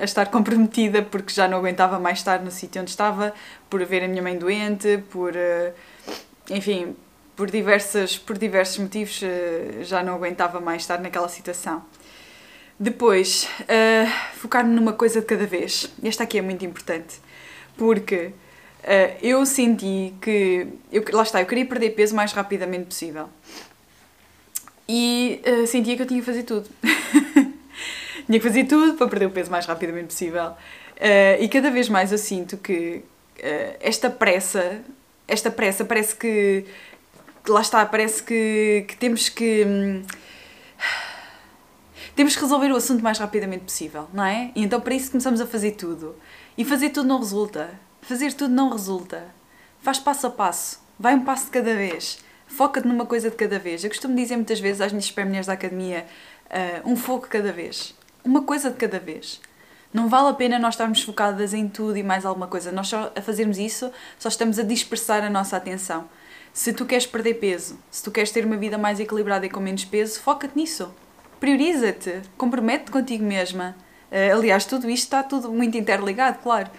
a 0.00 0.04
estar 0.04 0.26
comprometida 0.26 1.02
porque 1.02 1.34
já 1.34 1.48
não 1.48 1.58
aguentava 1.58 1.98
mais 1.98 2.18
estar 2.18 2.40
no 2.40 2.52
sítio 2.52 2.80
onde 2.80 2.90
estava, 2.90 3.34
por 3.68 3.84
ver 3.84 4.04
a 4.04 4.08
minha 4.08 4.22
mãe 4.22 4.38
doente, 4.38 5.02
por. 5.10 5.34
enfim, 6.48 6.94
por, 7.34 7.50
diversas, 7.50 8.16
por 8.16 8.38
diversos 8.38 8.78
motivos 8.78 9.20
já 9.80 10.04
não 10.04 10.14
aguentava 10.14 10.60
mais 10.60 10.82
estar 10.82 11.00
naquela 11.00 11.28
situação. 11.28 11.82
Depois, 12.78 13.48
uh, 13.60 14.38
focar-me 14.38 14.74
numa 14.74 14.92
coisa 14.92 15.20
de 15.20 15.26
cada 15.26 15.46
vez. 15.46 15.92
Esta 16.02 16.24
aqui 16.24 16.38
é 16.38 16.42
muito 16.42 16.64
importante, 16.64 17.20
porque 17.76 18.26
uh, 18.26 19.16
eu 19.22 19.44
senti 19.46 20.14
que. 20.20 20.66
Eu, 20.90 21.04
lá 21.12 21.22
está, 21.22 21.40
eu 21.40 21.46
queria 21.46 21.66
perder 21.66 21.90
peso 21.90 22.12
o 22.12 22.16
mais 22.16 22.32
rapidamente 22.32 22.86
possível. 22.86 23.28
E 24.88 25.40
uh, 25.46 25.66
sentia 25.66 25.96
que 25.96 26.02
eu 26.02 26.06
tinha 26.06 26.20
que 26.20 26.26
fazer 26.26 26.42
tudo. 26.42 26.68
tinha 28.26 28.40
que 28.40 28.40
fazer 28.40 28.64
tudo 28.64 28.94
para 28.94 29.08
perder 29.08 29.26
o 29.26 29.30
peso 29.30 29.48
o 29.48 29.52
mais 29.52 29.66
rapidamente 29.66 30.06
possível. 30.06 30.52
e 31.38 31.48
cada 31.48 31.70
vez 31.70 31.88
mais 31.88 32.10
eu 32.10 32.18
sinto 32.18 32.56
que 32.56 33.02
esta 33.80 34.10
pressa, 34.10 34.82
esta 35.28 35.50
pressa 35.50 35.84
parece 35.84 36.16
que. 36.16 36.64
Lá 37.48 37.60
está, 37.60 37.84
parece 37.86 38.22
que, 38.22 38.84
que 38.88 38.96
temos 38.96 39.28
que. 39.28 39.64
Hum, 39.64 40.02
temos 42.14 42.34
que 42.34 42.42
resolver 42.42 42.70
o 42.70 42.76
assunto 42.76 43.00
o 43.00 43.02
mais 43.02 43.18
rapidamente 43.18 43.64
possível, 43.64 44.06
não 44.12 44.24
é? 44.24 44.50
E 44.54 44.62
então 44.62 44.80
para 44.80 44.94
isso 44.94 45.10
começamos 45.10 45.40
a 45.40 45.46
fazer 45.46 45.72
tudo. 45.72 46.14
E 46.58 46.64
fazer 46.64 46.90
tudo 46.90 47.08
não 47.08 47.18
resulta. 47.18 47.70
Fazer 48.02 48.32
tudo 48.34 48.54
não 48.54 48.70
resulta. 48.70 49.28
Faz 49.80 49.98
passo 49.98 50.26
a 50.26 50.30
passo. 50.30 50.80
Vai 50.98 51.14
um 51.14 51.24
passo 51.24 51.46
de 51.46 51.50
cada 51.52 51.74
vez. 51.74 52.18
Foca-te 52.46 52.86
numa 52.86 53.06
coisa 53.06 53.30
de 53.30 53.36
cada 53.36 53.58
vez. 53.58 53.82
Eu 53.82 53.88
costumo 53.88 54.14
dizer 54.14 54.36
muitas 54.36 54.60
vezes 54.60 54.82
às 54.82 54.92
minhas 54.92 55.10
mulheres 55.16 55.46
da 55.46 55.54
academia 55.54 56.06
uh, 56.46 56.90
um 56.90 56.96
foco 56.96 57.28
cada 57.28 57.50
vez. 57.50 57.94
Uma 58.22 58.42
coisa 58.42 58.70
de 58.70 58.76
cada 58.76 58.98
vez. 58.98 59.40
Não 59.92 60.08
vale 60.08 60.28
a 60.28 60.34
pena 60.34 60.58
nós 60.58 60.74
estarmos 60.74 61.02
focadas 61.02 61.54
em 61.54 61.66
tudo 61.66 61.96
e 61.96 62.02
mais 62.02 62.26
alguma 62.26 62.46
coisa. 62.46 62.70
Nós 62.70 62.88
só 62.88 63.10
a 63.16 63.22
fazermos 63.22 63.56
isso, 63.56 63.90
só 64.18 64.28
estamos 64.28 64.58
a 64.58 64.62
dispersar 64.62 65.24
a 65.24 65.30
nossa 65.30 65.56
atenção. 65.56 66.08
Se 66.52 66.74
tu 66.74 66.84
queres 66.84 67.06
perder 67.06 67.34
peso, 67.34 67.78
se 67.90 68.02
tu 68.02 68.10
queres 68.10 68.30
ter 68.30 68.44
uma 68.44 68.56
vida 68.56 68.76
mais 68.76 69.00
equilibrada 69.00 69.46
e 69.46 69.50
com 69.50 69.60
menos 69.60 69.84
peso, 69.86 70.20
foca-te 70.20 70.56
nisso 70.56 70.92
prioriza-te, 71.42 72.22
compromete-te 72.36 72.92
contigo 72.92 73.24
mesma. 73.24 73.74
Uh, 74.12 74.38
aliás, 74.38 74.64
tudo 74.64 74.88
isto 74.88 75.02
está 75.02 75.24
tudo 75.24 75.50
muito 75.50 75.76
interligado, 75.76 76.38
claro. 76.40 76.70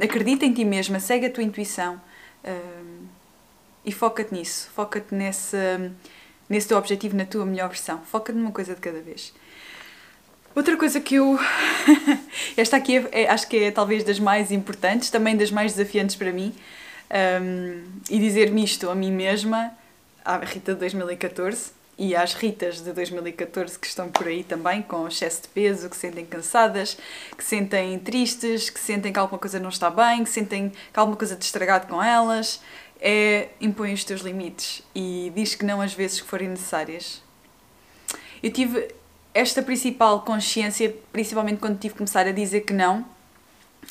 Acredita 0.00 0.46
em 0.46 0.52
ti 0.52 0.64
mesma, 0.64 1.00
segue 1.00 1.26
a 1.26 1.30
tua 1.30 1.42
intuição 1.42 2.00
e 3.84 3.90
foca-te 3.90 4.32
nisso, 4.32 4.70
foca-te 4.72 5.12
nesse, 5.12 5.56
nesse 6.48 6.68
teu 6.68 6.78
objetivo, 6.78 7.16
na 7.16 7.24
tua 7.24 7.44
melhor 7.44 7.68
versão. 7.68 8.00
Foca-te 8.04 8.38
numa 8.38 8.52
coisa 8.52 8.76
de 8.76 8.80
cada 8.80 9.00
vez. 9.00 9.34
Outra 10.54 10.76
coisa 10.76 11.00
que 11.00 11.16
eu. 11.16 11.36
Esta 12.56 12.76
aqui 12.76 12.98
é, 12.98 13.22
é, 13.22 13.28
acho 13.28 13.48
que 13.48 13.56
é 13.56 13.72
talvez 13.72 14.04
das 14.04 14.20
mais 14.20 14.52
importantes, 14.52 15.10
também 15.10 15.36
das 15.36 15.50
mais 15.50 15.74
desafiantes 15.74 16.14
para 16.14 16.30
mim, 16.30 16.54
um, 17.42 17.82
e 18.08 18.20
dizer-me 18.20 18.62
isto 18.62 18.88
a 18.88 18.94
mim 18.94 19.10
mesma, 19.10 19.72
à 20.24 20.38
Rita 20.38 20.74
de 20.74 20.78
2014 20.78 21.75
e 21.98 22.14
às 22.14 22.34
Ritas 22.34 22.82
de 22.82 22.92
2014 22.92 23.78
que 23.78 23.86
estão 23.86 24.08
por 24.08 24.26
aí 24.26 24.44
também 24.44 24.82
com 24.82 25.08
excesso 25.08 25.42
de 25.42 25.48
peso, 25.48 25.88
que 25.88 25.96
sentem 25.96 26.26
cansadas, 26.26 26.98
que 27.36 27.42
sentem 27.42 27.98
tristes, 27.98 28.68
que 28.68 28.78
sentem 28.78 29.12
que 29.12 29.18
alguma 29.18 29.38
coisa 29.38 29.58
não 29.58 29.70
está 29.70 29.88
bem, 29.88 30.22
que 30.22 30.30
sentem 30.30 30.70
que 30.70 30.98
alguma 30.98 31.16
coisa 31.16 31.36
te 31.36 31.42
estragado 31.42 31.86
com 31.86 32.02
elas, 32.02 32.60
é 33.00 33.48
impõe 33.60 33.92
os 33.92 34.04
teus 34.04 34.20
limites 34.20 34.82
e 34.94 35.32
diz 35.34 35.54
que 35.54 35.64
não 35.64 35.80
às 35.80 35.92
vezes 35.94 36.20
que 36.20 36.26
forem 36.26 36.48
necessárias. 36.48 37.22
Eu 38.42 38.50
tive 38.50 38.94
esta 39.32 39.62
principal 39.62 40.22
consciência, 40.22 40.94
principalmente 41.12 41.58
quando 41.58 41.78
tive 41.78 41.94
que 41.94 41.98
começar 41.98 42.26
a 42.26 42.32
dizer 42.32 42.62
que 42.62 42.72
não 42.72 43.04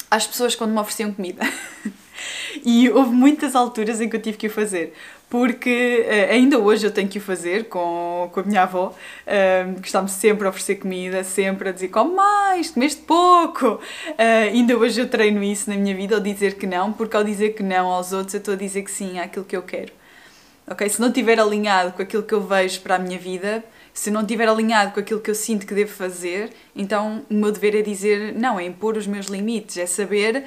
às 0.10 0.28
pessoas 0.28 0.56
quando 0.56 0.72
me 0.72 0.80
ofereciam 0.80 1.14
comida. 1.14 1.42
e 2.64 2.90
houve 2.90 3.12
muitas 3.12 3.56
alturas 3.56 4.02
em 4.02 4.10
que 4.10 4.16
eu 4.16 4.22
tive 4.22 4.38
que 4.38 4.48
o 4.48 4.50
fazer 4.50 4.94
porque 5.30 6.06
uh, 6.08 6.32
ainda 6.34 6.60
hoje 6.60 6.86
eu 6.86 6.92
tenho 6.92 7.08
que 7.08 7.18
o 7.18 7.22
fazer 7.22 7.66
com, 7.66 8.30
com 8.32 8.40
a 8.40 8.44
minha 8.44 8.64
avó, 8.64 8.88
uh, 8.94 9.82
que 9.82 9.88
está-me 9.88 10.10
sempre 10.10 10.46
a 10.46 10.50
oferecer 10.50 10.76
comida, 10.76 11.24
sempre 11.24 11.70
a 11.70 11.72
dizer 11.72 11.90
come 11.90 12.16
mais, 12.16 12.72
comeste 12.72 13.02
pouco. 13.02 13.68
Uh, 13.76 13.80
ainda 14.18 14.78
hoje 14.78 15.02
eu 15.02 15.10
treino 15.10 15.44
isso 15.44 15.70
na 15.70 15.76
minha 15.76 15.96
vida, 15.96 16.16
ao 16.16 16.22
dizer 16.22 16.56
que 16.56 16.68
não, 16.68 16.94
porque 16.94 17.16
ao 17.16 17.24
dizer 17.24 17.54
que 17.54 17.64
não 17.64 17.88
aos 17.88 18.14
outros 18.14 18.34
eu 18.34 18.40
estou 18.40 18.54
a 18.54 18.58
dizer 18.58 18.84
que 18.84 18.92
sim 18.92 19.20
àquilo 19.20 19.46
que 19.46 19.56
eu 19.56 19.64
quero. 19.64 19.92
Ok? 20.68 20.88
Se 20.90 21.00
não 21.00 21.10
estiver 21.10 21.40
alinhado 21.40 21.94
com 21.94 22.02
aquilo 22.02 22.24
que 22.24 22.34
eu 22.34 22.42
vejo 22.42 22.82
para 22.82 22.96
a 22.96 23.00
minha 23.00 23.20
vida, 23.20 23.64
se 23.94 24.12
não 24.12 24.22
estiver 24.22 24.48
alinhado 24.48 24.94
com 24.94 25.00
aquilo 25.00 25.22
que 25.22 25.30
eu 25.30 25.36
sinto 25.36 25.66
que 25.66 25.74
devo 25.74 25.92
fazer, 25.94 26.52
então 26.76 27.26
o 27.30 27.34
meu 27.34 27.52
dever 27.52 27.76
é 27.76 27.82
dizer 27.82 28.34
não, 28.34 28.60
é 28.60 28.66
impor 28.66 28.98
os 28.98 29.08
meus 29.08 29.28
limites, 29.28 29.78
é 29.78 29.86
saber, 29.86 30.44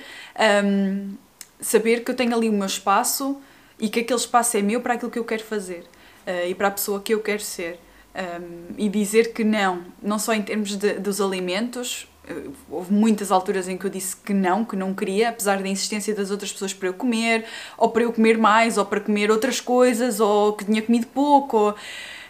um, 0.65 1.15
saber 1.61 2.05
que 2.05 2.11
eu 2.11 2.15
tenho 2.15 2.35
ali 2.35 2.49
o 2.49 2.53
meu 2.53 2.67
espaço 2.67 3.41
e 3.81 3.89
que 3.89 4.01
aquele 4.01 4.19
espaço 4.19 4.57
é 4.57 4.63
meu 4.63 4.81
para 4.81 4.95
aquilo 4.95 5.11
que 5.11 5.19
eu 5.19 5.25
quero 5.25 5.45
fazer 5.45 5.85
uh, 6.27 6.49
e 6.49 6.55
para 6.55 6.69
a 6.69 6.71
pessoa 6.71 7.01
que 7.01 7.15
eu 7.15 7.21
quero 7.21 7.43
ser. 7.43 7.79
Um, 8.15 8.75
e 8.77 8.89
dizer 8.89 9.33
que 9.33 9.45
não, 9.45 9.85
não 10.03 10.19
só 10.19 10.33
em 10.35 10.43
termos 10.43 10.75
de, 10.75 10.95
dos 10.95 11.21
alimentos, 11.21 12.09
uh, 12.29 12.53
houve 12.69 12.93
muitas 12.93 13.31
alturas 13.31 13.69
em 13.69 13.77
que 13.77 13.85
eu 13.85 13.91
disse 13.91 14.17
que 14.17 14.35
não, 14.35 14.65
que 14.65 14.75
não 14.75 14.93
queria, 14.93 15.29
apesar 15.29 15.63
da 15.63 15.69
insistência 15.69 16.15
das 16.15 16.31
outras 16.31 16.53
pessoas 16.53 16.75
para 16.75 16.89
eu 16.89 16.95
comer, 16.95 17.45
ou 17.77 17.91
para 17.91 18.03
eu 18.03 18.13
comer 18.13 18.37
mais, 18.37 18.77
ou 18.77 18.85
para 18.85 19.01
comer 19.01 19.31
outras 19.31 19.61
coisas, 19.61 20.19
ou 20.19 20.55
que 20.55 20.65
tinha 20.65 20.83
comido 20.83 21.07
pouco. 21.07 21.57
Ou, 21.57 21.75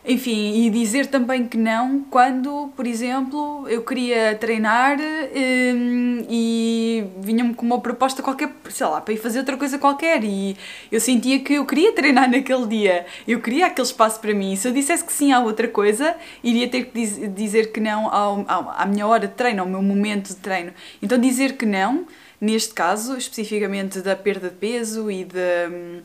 enfim, 0.09 0.65
e 0.65 0.71
dizer 0.71 1.07
também 1.09 1.47
que 1.47 1.59
não 1.59 2.01
quando, 2.05 2.73
por 2.75 2.87
exemplo, 2.87 3.69
eu 3.69 3.83
queria 3.83 4.35
treinar 4.37 4.97
hum, 4.99 6.25
e 6.31 7.05
vinha-me 7.21 7.53
com 7.53 7.67
uma 7.67 7.79
proposta 7.79 8.23
qualquer, 8.23 8.51
sei 8.71 8.87
lá, 8.87 9.03
para 9.03 9.13
ir 9.13 9.19
fazer 9.19 9.41
outra 9.41 9.59
coisa 9.59 9.79
qualquer 9.79 10.25
e 10.25 10.57
eu 10.91 10.99
sentia 10.99 11.41
que 11.41 11.53
eu 11.55 11.67
queria 11.67 11.93
treinar 11.93 12.25
naquele 12.33 12.67
dia, 12.67 13.05
eu 13.27 13.39
queria 13.43 13.67
aquele 13.67 13.87
espaço 13.87 14.19
para 14.19 14.33
mim. 14.33 14.57
Se 14.57 14.67
eu 14.67 14.73
dissesse 14.73 15.05
que 15.05 15.13
sim 15.13 15.31
à 15.31 15.41
outra 15.41 15.69
coisa, 15.69 16.17
iria 16.43 16.67
ter 16.69 16.87
que 16.87 17.07
dizer 17.29 17.71
que 17.71 17.79
não 17.79 18.07
ao, 18.11 18.47
ao, 18.49 18.71
à 18.71 18.87
minha 18.87 19.07
hora 19.07 19.27
de 19.27 19.35
treino, 19.35 19.61
ao 19.61 19.69
meu 19.69 19.83
momento 19.83 20.29
de 20.29 20.37
treino. 20.37 20.73
Então, 21.03 21.19
dizer 21.19 21.59
que 21.59 21.67
não, 21.67 22.07
neste 22.41 22.73
caso, 22.73 23.15
especificamente 23.19 24.01
da 24.01 24.17
perda 24.17 24.49
de 24.49 24.55
peso 24.55 25.11
e 25.11 25.25
de, 25.25 25.39
hum, 25.71 26.01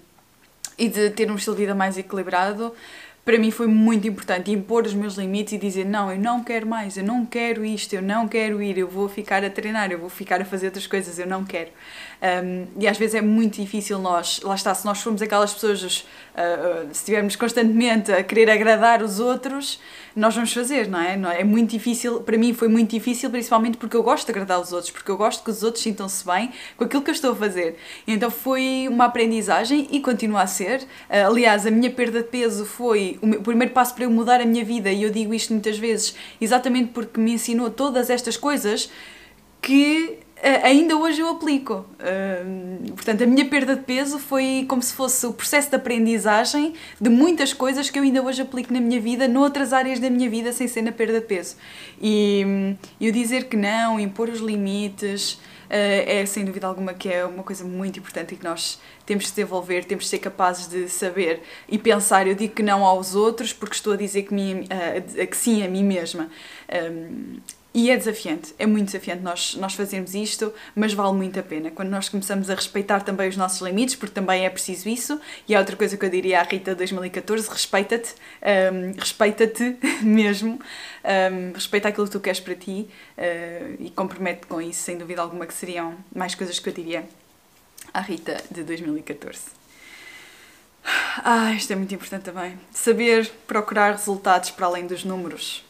e 0.77 0.89
de 0.89 1.09
ter 1.11 1.31
um 1.31 1.35
estilo 1.35 1.55
de 1.55 1.61
vida 1.61 1.73
mais 1.73 1.97
equilibrado 1.97 2.73
para 3.25 3.37
mim 3.37 3.51
foi 3.51 3.67
muito 3.67 4.05
importante 4.05 4.51
impor 4.51 4.85
os 4.85 4.93
meus 4.93 5.15
limites 5.15 5.53
e 5.53 5.57
dizer 5.57 5.85
não, 5.85 6.11
eu 6.11 6.19
não 6.19 6.43
quero 6.43 6.67
mais, 6.67 6.97
eu 6.97 7.03
não 7.03 7.25
quero 7.25 7.63
isto, 7.63 7.93
eu 7.93 8.01
não 8.01 8.27
quero 8.27 8.61
ir, 8.61 8.77
eu 8.77 8.87
vou 8.87 9.07
ficar 9.07 9.43
a 9.45 9.49
treinar, 9.49 9.91
eu 9.91 9.99
vou 9.99 10.09
ficar 10.09 10.41
a 10.41 10.45
fazer 10.45 10.67
outras 10.67 10.87
coisas, 10.87 11.17
eu 11.17 11.25
não 11.25 11.45
quero. 11.45 11.69
Um, 12.21 12.67
e 12.79 12.87
às 12.87 12.97
vezes 12.97 13.15
é 13.15 13.21
muito 13.21 13.61
difícil 13.61 13.97
nós, 13.99 14.41
lá 14.41 14.55
está, 14.55 14.73
se 14.75 14.85
nós 14.85 15.01
formos 15.01 15.21
aquelas 15.21 15.53
pessoas, 15.53 15.81
uh, 15.83 16.87
se 16.91 16.99
estivermos 16.99 17.35
constantemente 17.35 18.11
a 18.11 18.23
querer 18.23 18.49
agradar 18.49 19.01
os 19.01 19.19
outros, 19.19 19.79
nós 20.15 20.35
vamos 20.35 20.53
fazer, 20.53 20.87
não 20.87 20.99
é? 20.99 21.17
Não 21.17 21.31
é? 21.31 21.41
é 21.41 21.43
muito 21.43 21.71
difícil, 21.71 22.21
para 22.21 22.37
mim 22.37 22.53
foi 22.53 22.67
muito 22.67 22.91
difícil, 22.91 23.29
principalmente 23.29 23.77
porque 23.77 23.95
eu 23.95 24.03
gosto 24.03 24.25
de 24.25 24.31
agradar 24.31 24.59
os 24.59 24.71
outros, 24.71 24.91
porque 24.91 25.09
eu 25.09 25.17
gosto 25.17 25.43
que 25.43 25.49
os 25.49 25.63
outros 25.63 25.83
sintam-se 25.83 26.25
bem 26.25 26.51
com 26.77 26.83
aquilo 26.83 27.01
que 27.01 27.09
eu 27.09 27.13
estou 27.13 27.31
a 27.31 27.35
fazer. 27.35 27.77
Então 28.05 28.29
foi 28.29 28.87
uma 28.89 29.05
aprendizagem 29.05 29.87
e 29.91 29.99
continua 30.01 30.41
a 30.41 30.47
ser. 30.47 30.81
Uh, 30.81 31.27
aliás, 31.27 31.65
a 31.65 31.71
minha 31.71 31.89
perda 31.89 32.21
de 32.21 32.27
peso 32.27 32.65
foi 32.65 33.12
o, 33.21 33.27
meu, 33.27 33.41
primeiro 33.41 33.73
passo 33.73 33.93
para 33.93 34.03
eu 34.03 34.11
mudar 34.11 34.41
a 34.41 34.45
minha 34.45 34.63
vida, 34.63 34.91
e 34.91 35.03
eu 35.03 35.09
digo 35.09 35.33
isto 35.33 35.53
muitas 35.53 35.77
vezes, 35.77 36.15
exatamente 36.39 36.91
porque 36.91 37.19
me 37.19 37.33
ensinou 37.33 37.69
todas 37.69 38.09
estas 38.09 38.37
coisas 38.37 38.89
que 39.61 40.19
ainda 40.61 40.97
hoje 40.97 41.21
eu 41.21 41.29
aplico. 41.29 41.85
portanto, 42.95 43.23
a 43.23 43.25
minha 43.25 43.45
perda 43.45 43.75
de 43.75 43.81
peso 43.83 44.19
foi 44.19 44.65
como 44.67 44.81
se 44.81 44.93
fosse 44.93 45.25
o 45.25 45.31
processo 45.31 45.69
de 45.69 45.75
aprendizagem 45.77 46.73
de 46.99 47.09
muitas 47.09 47.53
coisas 47.53 47.89
que 47.89 47.97
eu 47.97 48.03
ainda 48.03 48.21
hoje 48.21 48.41
aplico 48.41 48.73
na 48.73 48.81
minha 48.81 48.99
vida, 48.99 49.27
noutras 49.27 49.71
áreas 49.71 49.99
da 49.99 50.09
minha 50.09 50.29
vida, 50.29 50.51
sem 50.51 50.67
ser 50.67 50.81
na 50.81 50.91
perda 50.91 51.21
de 51.21 51.27
peso. 51.27 51.55
E 52.01 52.75
eu 52.99 53.11
dizer 53.11 53.45
que 53.45 53.55
não, 53.55 53.99
impor 53.99 54.27
os 54.27 54.41
limites, 54.41 55.39
eh, 55.39 55.52
é 55.75 56.25
sem 56.25 56.45
dúvida 56.45 56.67
alguma 56.67 56.93
que 56.93 57.09
é 57.09 57.25
uma 57.25 57.43
coisa 57.43 57.63
muito 57.63 57.99
importante 57.99 58.33
e 58.33 58.37
que 58.37 58.43
nós 58.43 58.79
temos 59.05 59.25
de 59.25 59.29
desenvolver, 59.31 59.85
temos 59.85 60.05
de 60.05 60.09
ser 60.11 60.19
capazes 60.19 60.67
de 60.67 60.87
saber 60.87 61.41
e 61.67 61.77
pensar. 61.77 62.27
Eu 62.27 62.35
digo 62.35 62.53
que 62.53 62.63
não 62.63 62.85
aos 62.85 63.15
outros 63.15 63.51
porque 63.51 63.75
estou 63.75 63.93
a 63.93 63.97
dizer 63.97 64.23
que, 64.23 64.33
mim, 64.33 64.61
uh, 64.61 65.27
que 65.27 65.37
sim 65.37 65.63
a 65.63 65.67
mim 65.67 65.83
mesma. 65.83 66.29
E 67.73 67.89
é 67.89 67.97
desafiante, 67.97 68.53
é 68.59 68.67
muito 68.67 68.85
desafiante 68.85 69.23
nós, 69.23 69.55
nós 69.55 69.73
fazermos 69.73 70.13
isto, 70.13 70.53
mas 70.75 70.93
vale 70.93 71.13
muito 71.13 71.39
a 71.39 71.43
pena. 71.43 71.71
Quando 71.71 71.89
nós 71.89 72.07
começamos 72.07 72.47
a 72.49 72.53
respeitar 72.53 73.01
também 73.01 73.27
os 73.27 73.35
nossos 73.35 73.61
limites, 73.61 73.95
porque 73.95 74.13
também 74.13 74.45
é 74.45 74.49
preciso 74.49 74.87
isso, 74.87 75.19
e 75.47 75.55
há 75.55 75.59
outra 75.59 75.75
coisa 75.75 75.97
que 75.97 76.05
eu 76.05 76.09
diria 76.09 76.39
à 76.39 76.43
Rita 76.43 76.75
2014, 76.75 77.49
respeita-te, 77.49 78.13
um, 78.73 78.99
respeita-te 78.99 79.77
mesmo, 80.05 80.59
um, 81.03 81.53
respeita 81.53 81.87
aquilo 81.89 82.05
que 82.05 82.11
tu 82.11 82.19
queres 82.19 82.39
para 82.39 82.53
ti 82.53 82.87
uh, 83.17 83.75
e 83.79 83.89
compromete 83.89 84.45
com 84.45 84.61
isso, 84.61 84.83
sem 84.83 84.95
dúvida 84.95 85.21
alguma 85.21 85.47
que 85.47 85.53
seriam 85.53 85.95
mais 86.13 86.35
coisas 86.35 86.59
que 86.59 86.69
eu 86.69 86.73
diria 86.73 87.03
à 87.91 88.01
Rita 88.01 88.37
de 88.51 88.61
2014. 88.61 89.41
Ah, 91.23 91.53
isto 91.53 91.73
é 91.73 91.75
muito 91.75 91.95
importante 91.95 92.23
também. 92.23 92.59
Saber 92.71 93.31
procurar 93.47 93.93
resultados 93.93 94.51
para 94.51 94.67
além 94.67 94.85
dos 94.85 95.03
números 95.03 95.63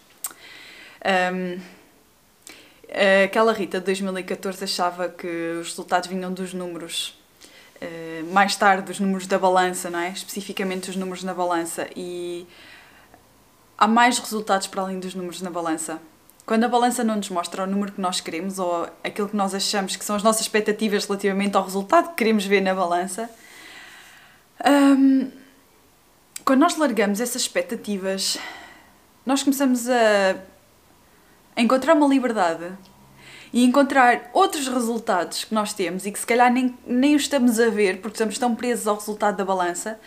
Um, 1.03 1.59
aquela 3.23 3.51
Rita 3.53 3.79
de 3.79 3.85
2014 3.85 4.63
achava 4.63 5.09
que 5.09 5.27
os 5.59 5.69
resultados 5.69 6.07
vinham 6.09 6.31
dos 6.31 6.53
números, 6.53 7.19
uh, 7.81 8.33
mais 8.33 8.55
tarde 8.55 8.83
dos 8.83 8.99
números 8.99 9.25
da 9.25 9.39
balança, 9.39 9.89
não 9.89 9.99
é? 9.99 10.09
Especificamente 10.09 10.89
os 10.89 10.95
números 10.95 11.23
na 11.23 11.33
balança. 11.33 11.87
E 11.95 12.45
há 13.77 13.87
mais 13.87 14.19
resultados 14.19 14.67
para 14.67 14.83
além 14.83 14.99
dos 14.99 15.15
números 15.15 15.41
na 15.41 15.49
balança. 15.49 15.99
Quando 16.45 16.65
a 16.65 16.67
balança 16.67 17.03
não 17.03 17.15
nos 17.15 17.29
mostra 17.29 17.63
o 17.63 17.67
número 17.67 17.93
que 17.93 18.01
nós 18.01 18.19
queremos 18.19 18.59
ou 18.59 18.87
aquilo 19.03 19.29
que 19.29 19.35
nós 19.35 19.55
achamos 19.55 19.95
que 19.95 20.03
são 20.03 20.15
as 20.15 20.23
nossas 20.23 20.41
expectativas 20.41 21.05
relativamente 21.05 21.55
ao 21.55 21.63
resultado 21.63 22.09
que 22.09 22.15
queremos 22.15 22.45
ver 22.45 22.61
na 22.61 22.75
balança, 22.75 23.29
um, 24.65 25.31
quando 26.45 26.59
nós 26.59 26.75
largamos 26.77 27.21
essas 27.21 27.41
expectativas, 27.43 28.37
nós 29.25 29.41
começamos 29.41 29.89
a 29.89 30.35
encontrar 31.61 31.93
uma 31.95 32.07
liberdade 32.07 32.71
e 33.51 33.63
encontrar 33.63 34.31
outros 34.33 34.67
resultados 34.67 35.43
que 35.43 35.53
nós 35.53 35.73
temos 35.73 36.05
e 36.05 36.11
que 36.11 36.17
se 36.17 36.25
calhar 36.25 36.51
nem, 36.51 36.75
nem 36.87 37.15
os 37.15 37.23
estamos 37.23 37.59
a 37.59 37.69
ver 37.69 38.01
porque 38.01 38.15
estamos 38.15 38.37
tão 38.37 38.55
presos 38.55 38.87
ao 38.87 38.95
resultado 38.95 39.37
da 39.37 39.45
balança, 39.45 39.99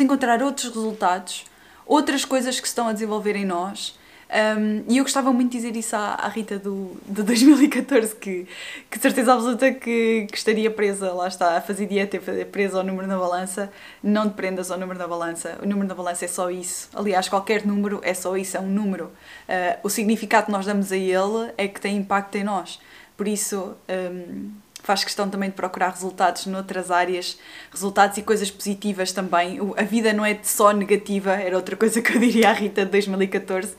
a 0.00 0.02
encontrar 0.02 0.42
outros 0.42 0.74
resultados, 0.74 1.44
outras 1.86 2.24
coisas 2.24 2.58
que 2.58 2.66
estão 2.66 2.88
a 2.88 2.92
desenvolver 2.92 3.36
em 3.36 3.44
nós 3.44 3.96
um, 4.30 4.84
e 4.86 4.98
eu 4.98 5.04
gostava 5.04 5.32
muito 5.32 5.52
de 5.52 5.56
dizer 5.56 5.74
isso 5.74 5.96
à, 5.96 6.14
à 6.14 6.28
Rita 6.28 6.58
do, 6.58 6.96
de 7.06 7.22
2014, 7.24 8.14
que, 8.16 8.46
que 8.90 8.98
certeza 8.98 9.32
absoluta 9.32 9.72
que, 9.72 10.26
que 10.30 10.36
estaria 10.36 10.70
presa, 10.70 11.12
lá 11.12 11.28
está, 11.28 11.56
a 11.56 11.60
fazer 11.60 11.86
dieta 11.86 12.18
presa 12.52 12.78
ao 12.78 12.84
número 12.84 13.06
na 13.06 13.16
balança. 13.16 13.72
Não 14.02 14.28
te 14.28 14.34
prendas 14.34 14.70
ao 14.70 14.78
número 14.78 14.98
na 14.98 15.08
balança. 15.08 15.58
O 15.62 15.66
número 15.66 15.88
na 15.88 15.94
balança 15.94 16.26
é 16.26 16.28
só 16.28 16.50
isso. 16.50 16.90
Aliás, 16.94 17.28
qualquer 17.28 17.66
número 17.66 18.00
é 18.02 18.12
só 18.12 18.36
isso, 18.36 18.56
é 18.56 18.60
um 18.60 18.68
número. 18.68 19.06
Uh, 19.48 19.78
o 19.82 19.88
significado 19.88 20.46
que 20.46 20.52
nós 20.52 20.66
damos 20.66 20.92
a 20.92 20.96
ele 20.96 21.52
é 21.56 21.66
que 21.66 21.80
tem 21.80 21.96
impacto 21.96 22.36
em 22.36 22.44
nós. 22.44 22.78
Por 23.16 23.26
isso, 23.26 23.74
um, 23.88 24.50
faz 24.82 25.04
questão 25.04 25.28
também 25.28 25.50
de 25.50 25.56
procurar 25.56 25.90
resultados 25.90 26.46
noutras 26.46 26.90
áreas, 26.90 27.38
resultados 27.70 28.16
e 28.18 28.22
coisas 28.22 28.50
positivas 28.50 29.12
também. 29.12 29.58
A 29.76 29.82
vida 29.82 30.12
não 30.12 30.24
é 30.24 30.38
só 30.42 30.72
negativa, 30.72 31.32
era 31.32 31.56
outra 31.56 31.76
coisa 31.76 32.00
que 32.00 32.14
eu 32.14 32.20
diria 32.20 32.50
à 32.50 32.52
Rita 32.52 32.84
de 32.84 32.90
2014. 32.92 33.74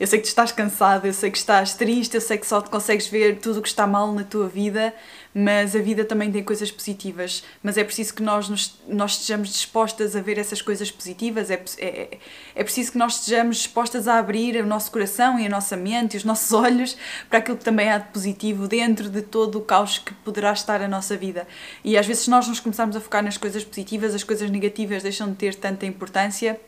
Eu 0.00 0.06
sei 0.06 0.18
que 0.18 0.24
tu 0.24 0.28
estás 0.28 0.50
cansado, 0.50 1.06
eu 1.06 1.12
sei 1.12 1.30
que 1.30 1.36
estás 1.36 1.74
triste, 1.74 2.14
eu 2.14 2.22
sei 2.22 2.38
que 2.38 2.46
só 2.46 2.62
te 2.62 2.70
consegues 2.70 3.06
ver 3.06 3.38
tudo 3.38 3.58
o 3.58 3.62
que 3.62 3.68
está 3.68 3.86
mal 3.86 4.10
na 4.14 4.24
tua 4.24 4.48
vida, 4.48 4.94
mas 5.34 5.76
a 5.76 5.78
vida 5.78 6.06
também 6.06 6.32
tem 6.32 6.42
coisas 6.42 6.70
positivas. 6.70 7.44
Mas 7.62 7.76
é 7.76 7.84
preciso 7.84 8.14
que 8.14 8.22
nós, 8.22 8.48
nos, 8.48 8.80
nós 8.88 9.12
estejamos 9.12 9.50
dispostas 9.50 10.16
a 10.16 10.22
ver 10.22 10.38
essas 10.38 10.62
coisas 10.62 10.90
positivas, 10.90 11.50
é, 11.50 11.62
é, 11.76 12.18
é 12.54 12.64
preciso 12.64 12.92
que 12.92 12.96
nós 12.96 13.16
estejamos 13.16 13.58
dispostas 13.58 14.08
a 14.08 14.18
abrir 14.18 14.56
o 14.56 14.66
nosso 14.66 14.90
coração 14.90 15.38
e 15.38 15.44
a 15.44 15.50
nossa 15.50 15.76
mente 15.76 16.14
e 16.14 16.16
os 16.16 16.24
nossos 16.24 16.50
olhos 16.54 16.96
para 17.28 17.40
aquilo 17.40 17.58
que 17.58 17.64
também 17.64 17.90
há 17.90 17.98
de 17.98 18.08
positivo 18.08 18.66
dentro 18.66 19.10
de 19.10 19.20
todo 19.20 19.58
o 19.58 19.60
caos 19.60 19.98
que 19.98 20.14
poderá 20.14 20.50
estar 20.50 20.80
a 20.80 20.88
nossa 20.88 21.14
vida. 21.14 21.46
E 21.84 21.98
às 21.98 22.06
vezes, 22.06 22.26
nós 22.26 22.48
nos 22.48 22.58
começarmos 22.58 22.96
a 22.96 23.00
focar 23.02 23.22
nas 23.22 23.36
coisas 23.36 23.62
positivas, 23.62 24.14
as 24.14 24.24
coisas 24.24 24.50
negativas 24.50 25.02
deixam 25.02 25.28
de 25.28 25.34
ter 25.34 25.54
tanta 25.54 25.84
importância 25.84 26.58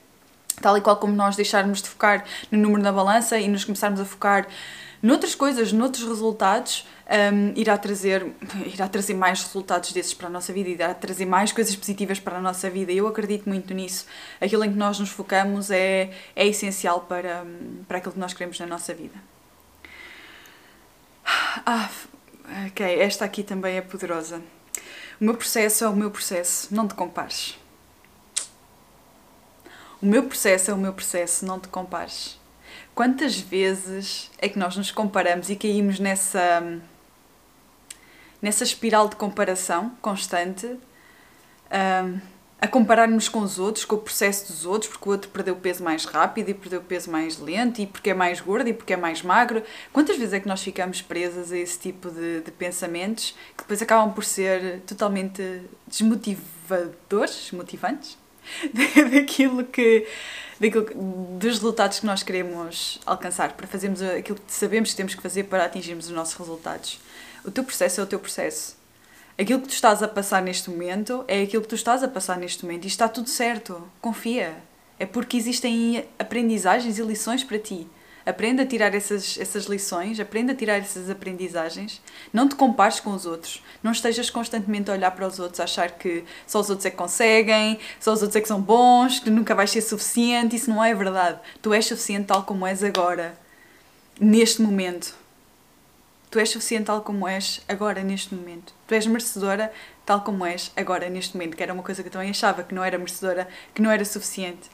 tal 0.63 0.79
e 0.79 0.81
qual 0.81 0.97
como 0.97 1.15
nós 1.15 1.37
deixarmos 1.37 1.83
de 1.83 1.89
focar 1.91 2.25
no 2.51 2.59
número 2.59 2.83
da 2.83 2.91
balança 2.91 3.39
e 3.39 3.49
nos 3.49 3.65
começarmos 3.65 4.01
a 4.01 4.05
focar 4.05 4.47
noutras 5.03 5.35
coisas, 5.35 5.73
noutros 5.73 6.07
resultados, 6.07 6.87
um, 7.35 7.53
irá, 7.59 7.77
trazer, 7.77 8.25
irá 8.73 8.89
trazer 8.89 9.15
mais 9.15 9.43
resultados 9.43 9.93
desses 9.93 10.15
para 10.15 10.29
a 10.29 10.31
nossa 10.31 10.53
vida, 10.53 10.71
irá 10.71 10.95
trazer 10.95 11.27
mais 11.27 11.53
coisas 11.53 11.75
positivas 11.75 12.21
para 12.21 12.39
a 12.39 12.41
nossa 12.41 12.71
vida. 12.71 12.93
Eu 12.93 13.07
acredito 13.09 13.49
muito 13.49 13.75
nisso. 13.75 14.07
Aquilo 14.41 14.65
em 14.65 14.73
que 14.73 14.79
nós 14.79 14.99
nos 15.01 15.11
focamos 15.11 15.71
é, 15.71 16.11
é 16.37 16.47
essencial 16.47 17.01
para, 17.01 17.45
para 17.89 17.99
aquilo 17.99 18.15
que 18.15 18.21
nós 18.21 18.33
queremos 18.33 18.59
na 18.61 18.67
nossa 18.67 18.95
vida. 18.95 19.17
Ah, 21.67 21.91
ok, 22.69 23.01
esta 23.01 23.25
aqui 23.25 23.43
também 23.43 23.77
é 23.77 23.81
poderosa. 23.81 24.41
O 25.21 25.25
meu 25.25 25.35
processo 25.35 25.85
é 25.85 25.89
o 25.89 25.95
meu 25.95 26.11
processo, 26.11 26.75
não 26.75 26.89
te 26.89 26.95
compares. 26.95 27.62
O 30.03 30.07
meu 30.07 30.25
processo 30.25 30.69
é 30.69 30.75
o 30.75 30.77
meu 30.77 30.93
processo, 30.93 31.47
não 31.47 31.61
te 31.61 31.69
compares. 31.69 32.37
Quantas 32.93 33.39
vezes 33.39 34.33
é 34.37 34.49
que 34.49 34.59
nós 34.59 34.77
nos 34.77 34.91
comparamos 34.91 35.49
e 35.49 35.55
caímos 35.55 36.01
nessa 36.01 36.81
nessa 38.43 38.65
espiral 38.65 39.09
de 39.09 39.15
comparação 39.15 39.91
constante, 40.03 40.67
um, 40.67 42.21
a 42.61 42.67
compararmos 42.67 43.29
com 43.29 43.39
os 43.39 43.61
outros, 43.61 43.85
com 43.85 43.95
o 43.95 43.99
processo 43.99 44.49
dos 44.53 44.67
outros, 44.67 44.91
porque 44.91 45.09
o 45.09 45.13
outro 45.13 45.31
perdeu 45.31 45.55
peso 45.55 45.85
mais 45.85 46.05
rápido 46.05 46.49
e 46.49 46.55
perdeu 46.55 46.81
peso 46.83 47.09
mais 47.09 47.39
lento, 47.39 47.81
e 47.81 47.87
porque 47.87 48.11
é 48.11 48.15
mais 48.15 48.41
gordo 48.41 48.69
e 48.69 48.75
porque 48.75 48.95
é 48.95 48.97
mais 48.97 49.23
magro. 49.23 49.63
Quantas 49.93 50.17
vezes 50.17 50.35
é 50.35 50.41
que 50.41 50.49
nós 50.49 50.61
ficamos 50.61 51.01
presas 51.01 51.53
a 51.53 51.57
esse 51.57 51.79
tipo 51.79 52.11
de, 52.11 52.41
de 52.41 52.51
pensamentos 52.51 53.37
que 53.57 53.63
depois 53.63 53.81
acabam 53.81 54.13
por 54.13 54.25
ser 54.25 54.81
totalmente 54.81 55.63
desmotivadores, 55.87 57.53
motivantes? 57.53 58.22
daquilo 59.13 59.65
que, 59.65 60.07
daquilo 60.61 60.85
que, 60.85 60.95
dos 60.95 61.51
resultados 61.51 62.01
que 62.01 62.07
nós 62.07 62.23
queremos 62.23 63.01
alcançar, 63.07 63.53
para 63.53 63.67
fazermos 63.67 64.03
aquilo 64.03 64.39
que 64.39 64.53
sabemos 64.53 64.91
que 64.91 64.97
temos 64.97 65.15
que 65.15 65.23
fazer 65.23 65.45
para 65.45 65.65
atingirmos 65.65 66.07
os 66.07 66.13
nossos 66.13 66.35
resultados. 66.35 67.01
O 67.45 67.51
teu 67.51 67.65
processo 67.65 68.01
é 68.01 68.05
o 68.05 68.07
teu 68.07 68.19
processo. 68.19 68.77
Aquilo 69.39 69.61
que 69.61 69.69
tu 69.69 69.73
estás 69.73 70.03
a 70.03 70.09
passar 70.09 70.43
neste 70.43 70.71
momento 70.71 71.25
é 71.27 71.43
aquilo 71.43 71.63
que 71.63 71.69
tu 71.69 71.75
estás 71.75 72.03
a 72.03 72.09
passar 72.09 72.39
neste 72.39 72.65
momento 72.65 72.85
e 72.85 72.89
está 72.89 73.09
tudo 73.09 73.29
certo. 73.29 73.83
Confia. 74.01 74.55
É 74.99 75.07
porque 75.07 75.37
existem 75.37 76.07
aprendizagens 76.19 76.99
e 76.99 77.03
lições 77.03 77.43
para 77.43 77.59
ti. 77.59 77.89
Aprenda 78.25 78.63
a 78.63 78.67
tirar 78.67 78.95
essas, 78.95 79.37
essas 79.39 79.65
lições, 79.65 80.21
aprenda 80.21 80.53
a 80.53 80.55
tirar 80.55 80.79
essas 80.79 81.11
aprendizagens. 81.11 82.01
Não 82.33 82.49
te 82.49 82.55
compares 82.55 83.01
com 83.01 83.11
os 83.11 83.27
outros. 83.27 83.63
Não 83.83 83.91
estejas 83.91 84.31
constantemente 84.31 84.91
a 84.91 84.95
olhar 84.95 85.11
para 85.11 85.27
os 85.27 85.41
outros, 85.41 85.59
a 85.59 85.65
achar 85.65 85.91
que 85.91 86.25
só 86.47 86.61
os 86.61 86.71
outros 86.71 86.87
é 86.87 86.91
que 86.91 86.97
conseguem, 86.97 87.79
só 87.99 88.13
os 88.13 88.23
outros 88.23 88.37
é 88.37 88.41
que 88.41 88.49
são 88.49 88.61
bons, 88.61 89.19
que 89.19 89.31
nunca 89.31 89.55
vais 89.55 89.71
ser 89.71 89.83
suficiente. 89.83 90.55
Isso 90.55 90.71
não 90.71 90.83
é 90.83 90.95
verdade. 90.95 91.41
Tu 91.61 91.75
és 91.75 91.85
suficiente 91.85 92.27
tal 92.27 92.45
como 92.45 92.67
és 92.67 92.83
agora, 92.85 93.37
neste 94.21 94.63
momento. 94.63 95.15
Tu 96.31 96.39
és 96.39 96.49
suficiente 96.49 96.87
tal 96.87 97.03
como 97.03 97.27
és 97.27 97.61
agora, 97.69 98.03
neste 98.03 98.35
momento. 98.35 98.73
Tu 98.87 98.95
és 98.95 99.07
merecedora 99.07 99.73
tal 100.07 100.23
como 100.23 100.47
és 100.47 100.71
agora, 100.77 101.11
neste 101.11 101.37
momento. 101.37 101.57
Que 101.57 101.63
era 101.63 101.75
uma 101.75 101.83
coisa 101.83 102.03
que 102.03 102.09
eu 102.09 102.13
também 102.13 102.31
achava 102.31 102.63
que 102.63 102.75
não 102.75 102.85
era 102.85 102.97
merecedora, 102.97 103.49
que 103.75 103.83
não 103.83 103.91
era 103.91 104.05
suficiente. 104.05 104.71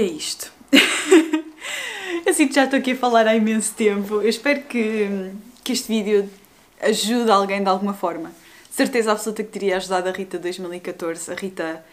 É 0.00 0.04
isto. 0.04 0.50
eu 2.24 2.32
sinto 2.32 2.48
que 2.48 2.54
já 2.54 2.64
estou 2.64 2.78
aqui 2.78 2.92
a 2.92 2.96
falar 2.96 3.26
há 3.26 3.36
imenso 3.36 3.74
tempo. 3.74 4.14
Eu 4.14 4.30
espero 4.30 4.62
que, 4.62 5.30
que 5.62 5.72
este 5.72 5.88
vídeo 5.88 6.26
ajude 6.80 7.30
alguém 7.30 7.62
de 7.62 7.68
alguma 7.68 7.92
forma. 7.92 8.32
Certeza 8.70 9.12
absoluta 9.12 9.44
que 9.44 9.50
teria 9.50 9.76
ajudado 9.76 10.08
a 10.08 10.12
Rita 10.12 10.38
2014. 10.38 11.30
A 11.30 11.34
Rita 11.34 11.84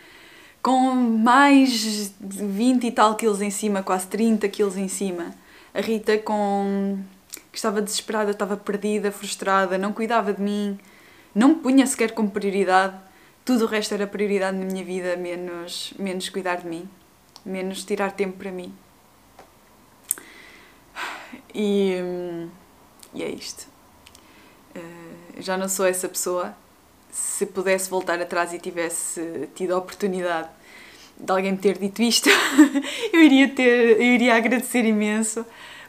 com 0.61 0.95
mais 0.95 2.13
de 2.17 2.45
20 2.45 2.87
e 2.87 2.91
tal 2.93 3.13
quilos 3.15 3.41
em 3.41 3.49
cima, 3.49 3.83
quase 3.83 4.07
30 4.07 4.47
quilos 4.47 4.77
em 4.77 4.87
cima. 4.87 5.35
A 5.73 5.81
Rita 5.81 6.17
com 6.17 6.99
que 7.51 7.57
estava 7.57 7.81
desesperada, 7.81 8.31
estava 8.31 8.55
perdida, 8.55 9.11
frustrada, 9.11 9.77
não 9.77 9.91
cuidava 9.91 10.31
de 10.31 10.41
mim, 10.41 10.79
não 11.35 11.49
me 11.49 11.55
punha 11.55 11.85
sequer 11.85 12.11
como 12.11 12.31
prioridade. 12.31 12.95
Tudo 13.43 13.65
o 13.65 13.67
resto 13.67 13.93
era 13.93 14.07
prioridade 14.07 14.55
na 14.55 14.63
minha 14.63 14.85
vida, 14.85 15.17
menos, 15.17 15.93
menos 15.99 16.29
cuidar 16.29 16.61
de 16.61 16.67
mim 16.69 16.87
menos 17.47 17.83
tirar 17.83 18.11
tempo 18.11 18.37
para 18.37 18.51
mim. 18.51 18.73
E, 21.53 21.95
e 23.13 23.23
é 23.23 23.29
isto. 23.29 23.67
Uh, 24.75 25.41
já 25.41 25.57
não 25.57 25.69
sou 25.69 25.85
essa 25.85 26.07
pessoa. 26.07 26.55
Se 27.09 27.45
pudesse 27.45 27.89
voltar 27.89 28.21
atrás 28.21 28.53
e 28.53 28.59
tivesse 28.59 29.49
tido 29.55 29.73
a 29.73 29.77
oportunidade 29.77 30.49
de 31.19 31.31
alguém 31.31 31.53
me 31.53 31.57
ter 31.57 31.79
dito 31.79 31.99
isto, 32.01 32.29
eu 33.11 33.21
iria 33.21 33.49
ter, 33.49 33.97
eu 33.97 34.03
iria 34.03 34.35
agradecer 34.35 34.85
imenso. 34.85 35.45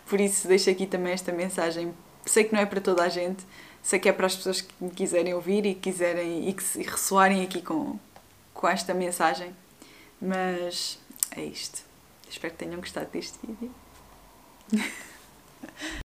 Por 0.06 0.20
isso 0.20 0.48
deixo 0.48 0.70
aqui 0.70 0.86
também 0.86 1.12
esta 1.12 1.32
mensagem. 1.32 1.92
Sei 2.24 2.44
que 2.44 2.54
não 2.54 2.60
é 2.60 2.66
para 2.66 2.80
toda 2.80 3.02
a 3.02 3.08
gente, 3.08 3.44
sei 3.82 3.98
que 3.98 4.08
é 4.08 4.12
para 4.12 4.26
as 4.26 4.36
pessoas 4.36 4.62
que 4.62 4.72
me 4.80 4.90
quiserem 4.90 5.34
ouvir 5.34 5.66
e 5.66 5.74
quiserem 5.74 6.48
e 6.48 6.52
que 6.54 6.82
ressoarem 6.82 7.42
aqui 7.42 7.60
com, 7.60 7.98
com 8.54 8.68
esta 8.68 8.94
mensagem. 8.94 9.54
Mas 10.20 10.98
é 11.38 11.44
isto. 11.44 11.82
Espero 12.28 12.52
que 12.52 12.58
tenham 12.58 12.80
gostado 12.80 13.10
deste 13.10 13.38
vídeo. 13.46 13.72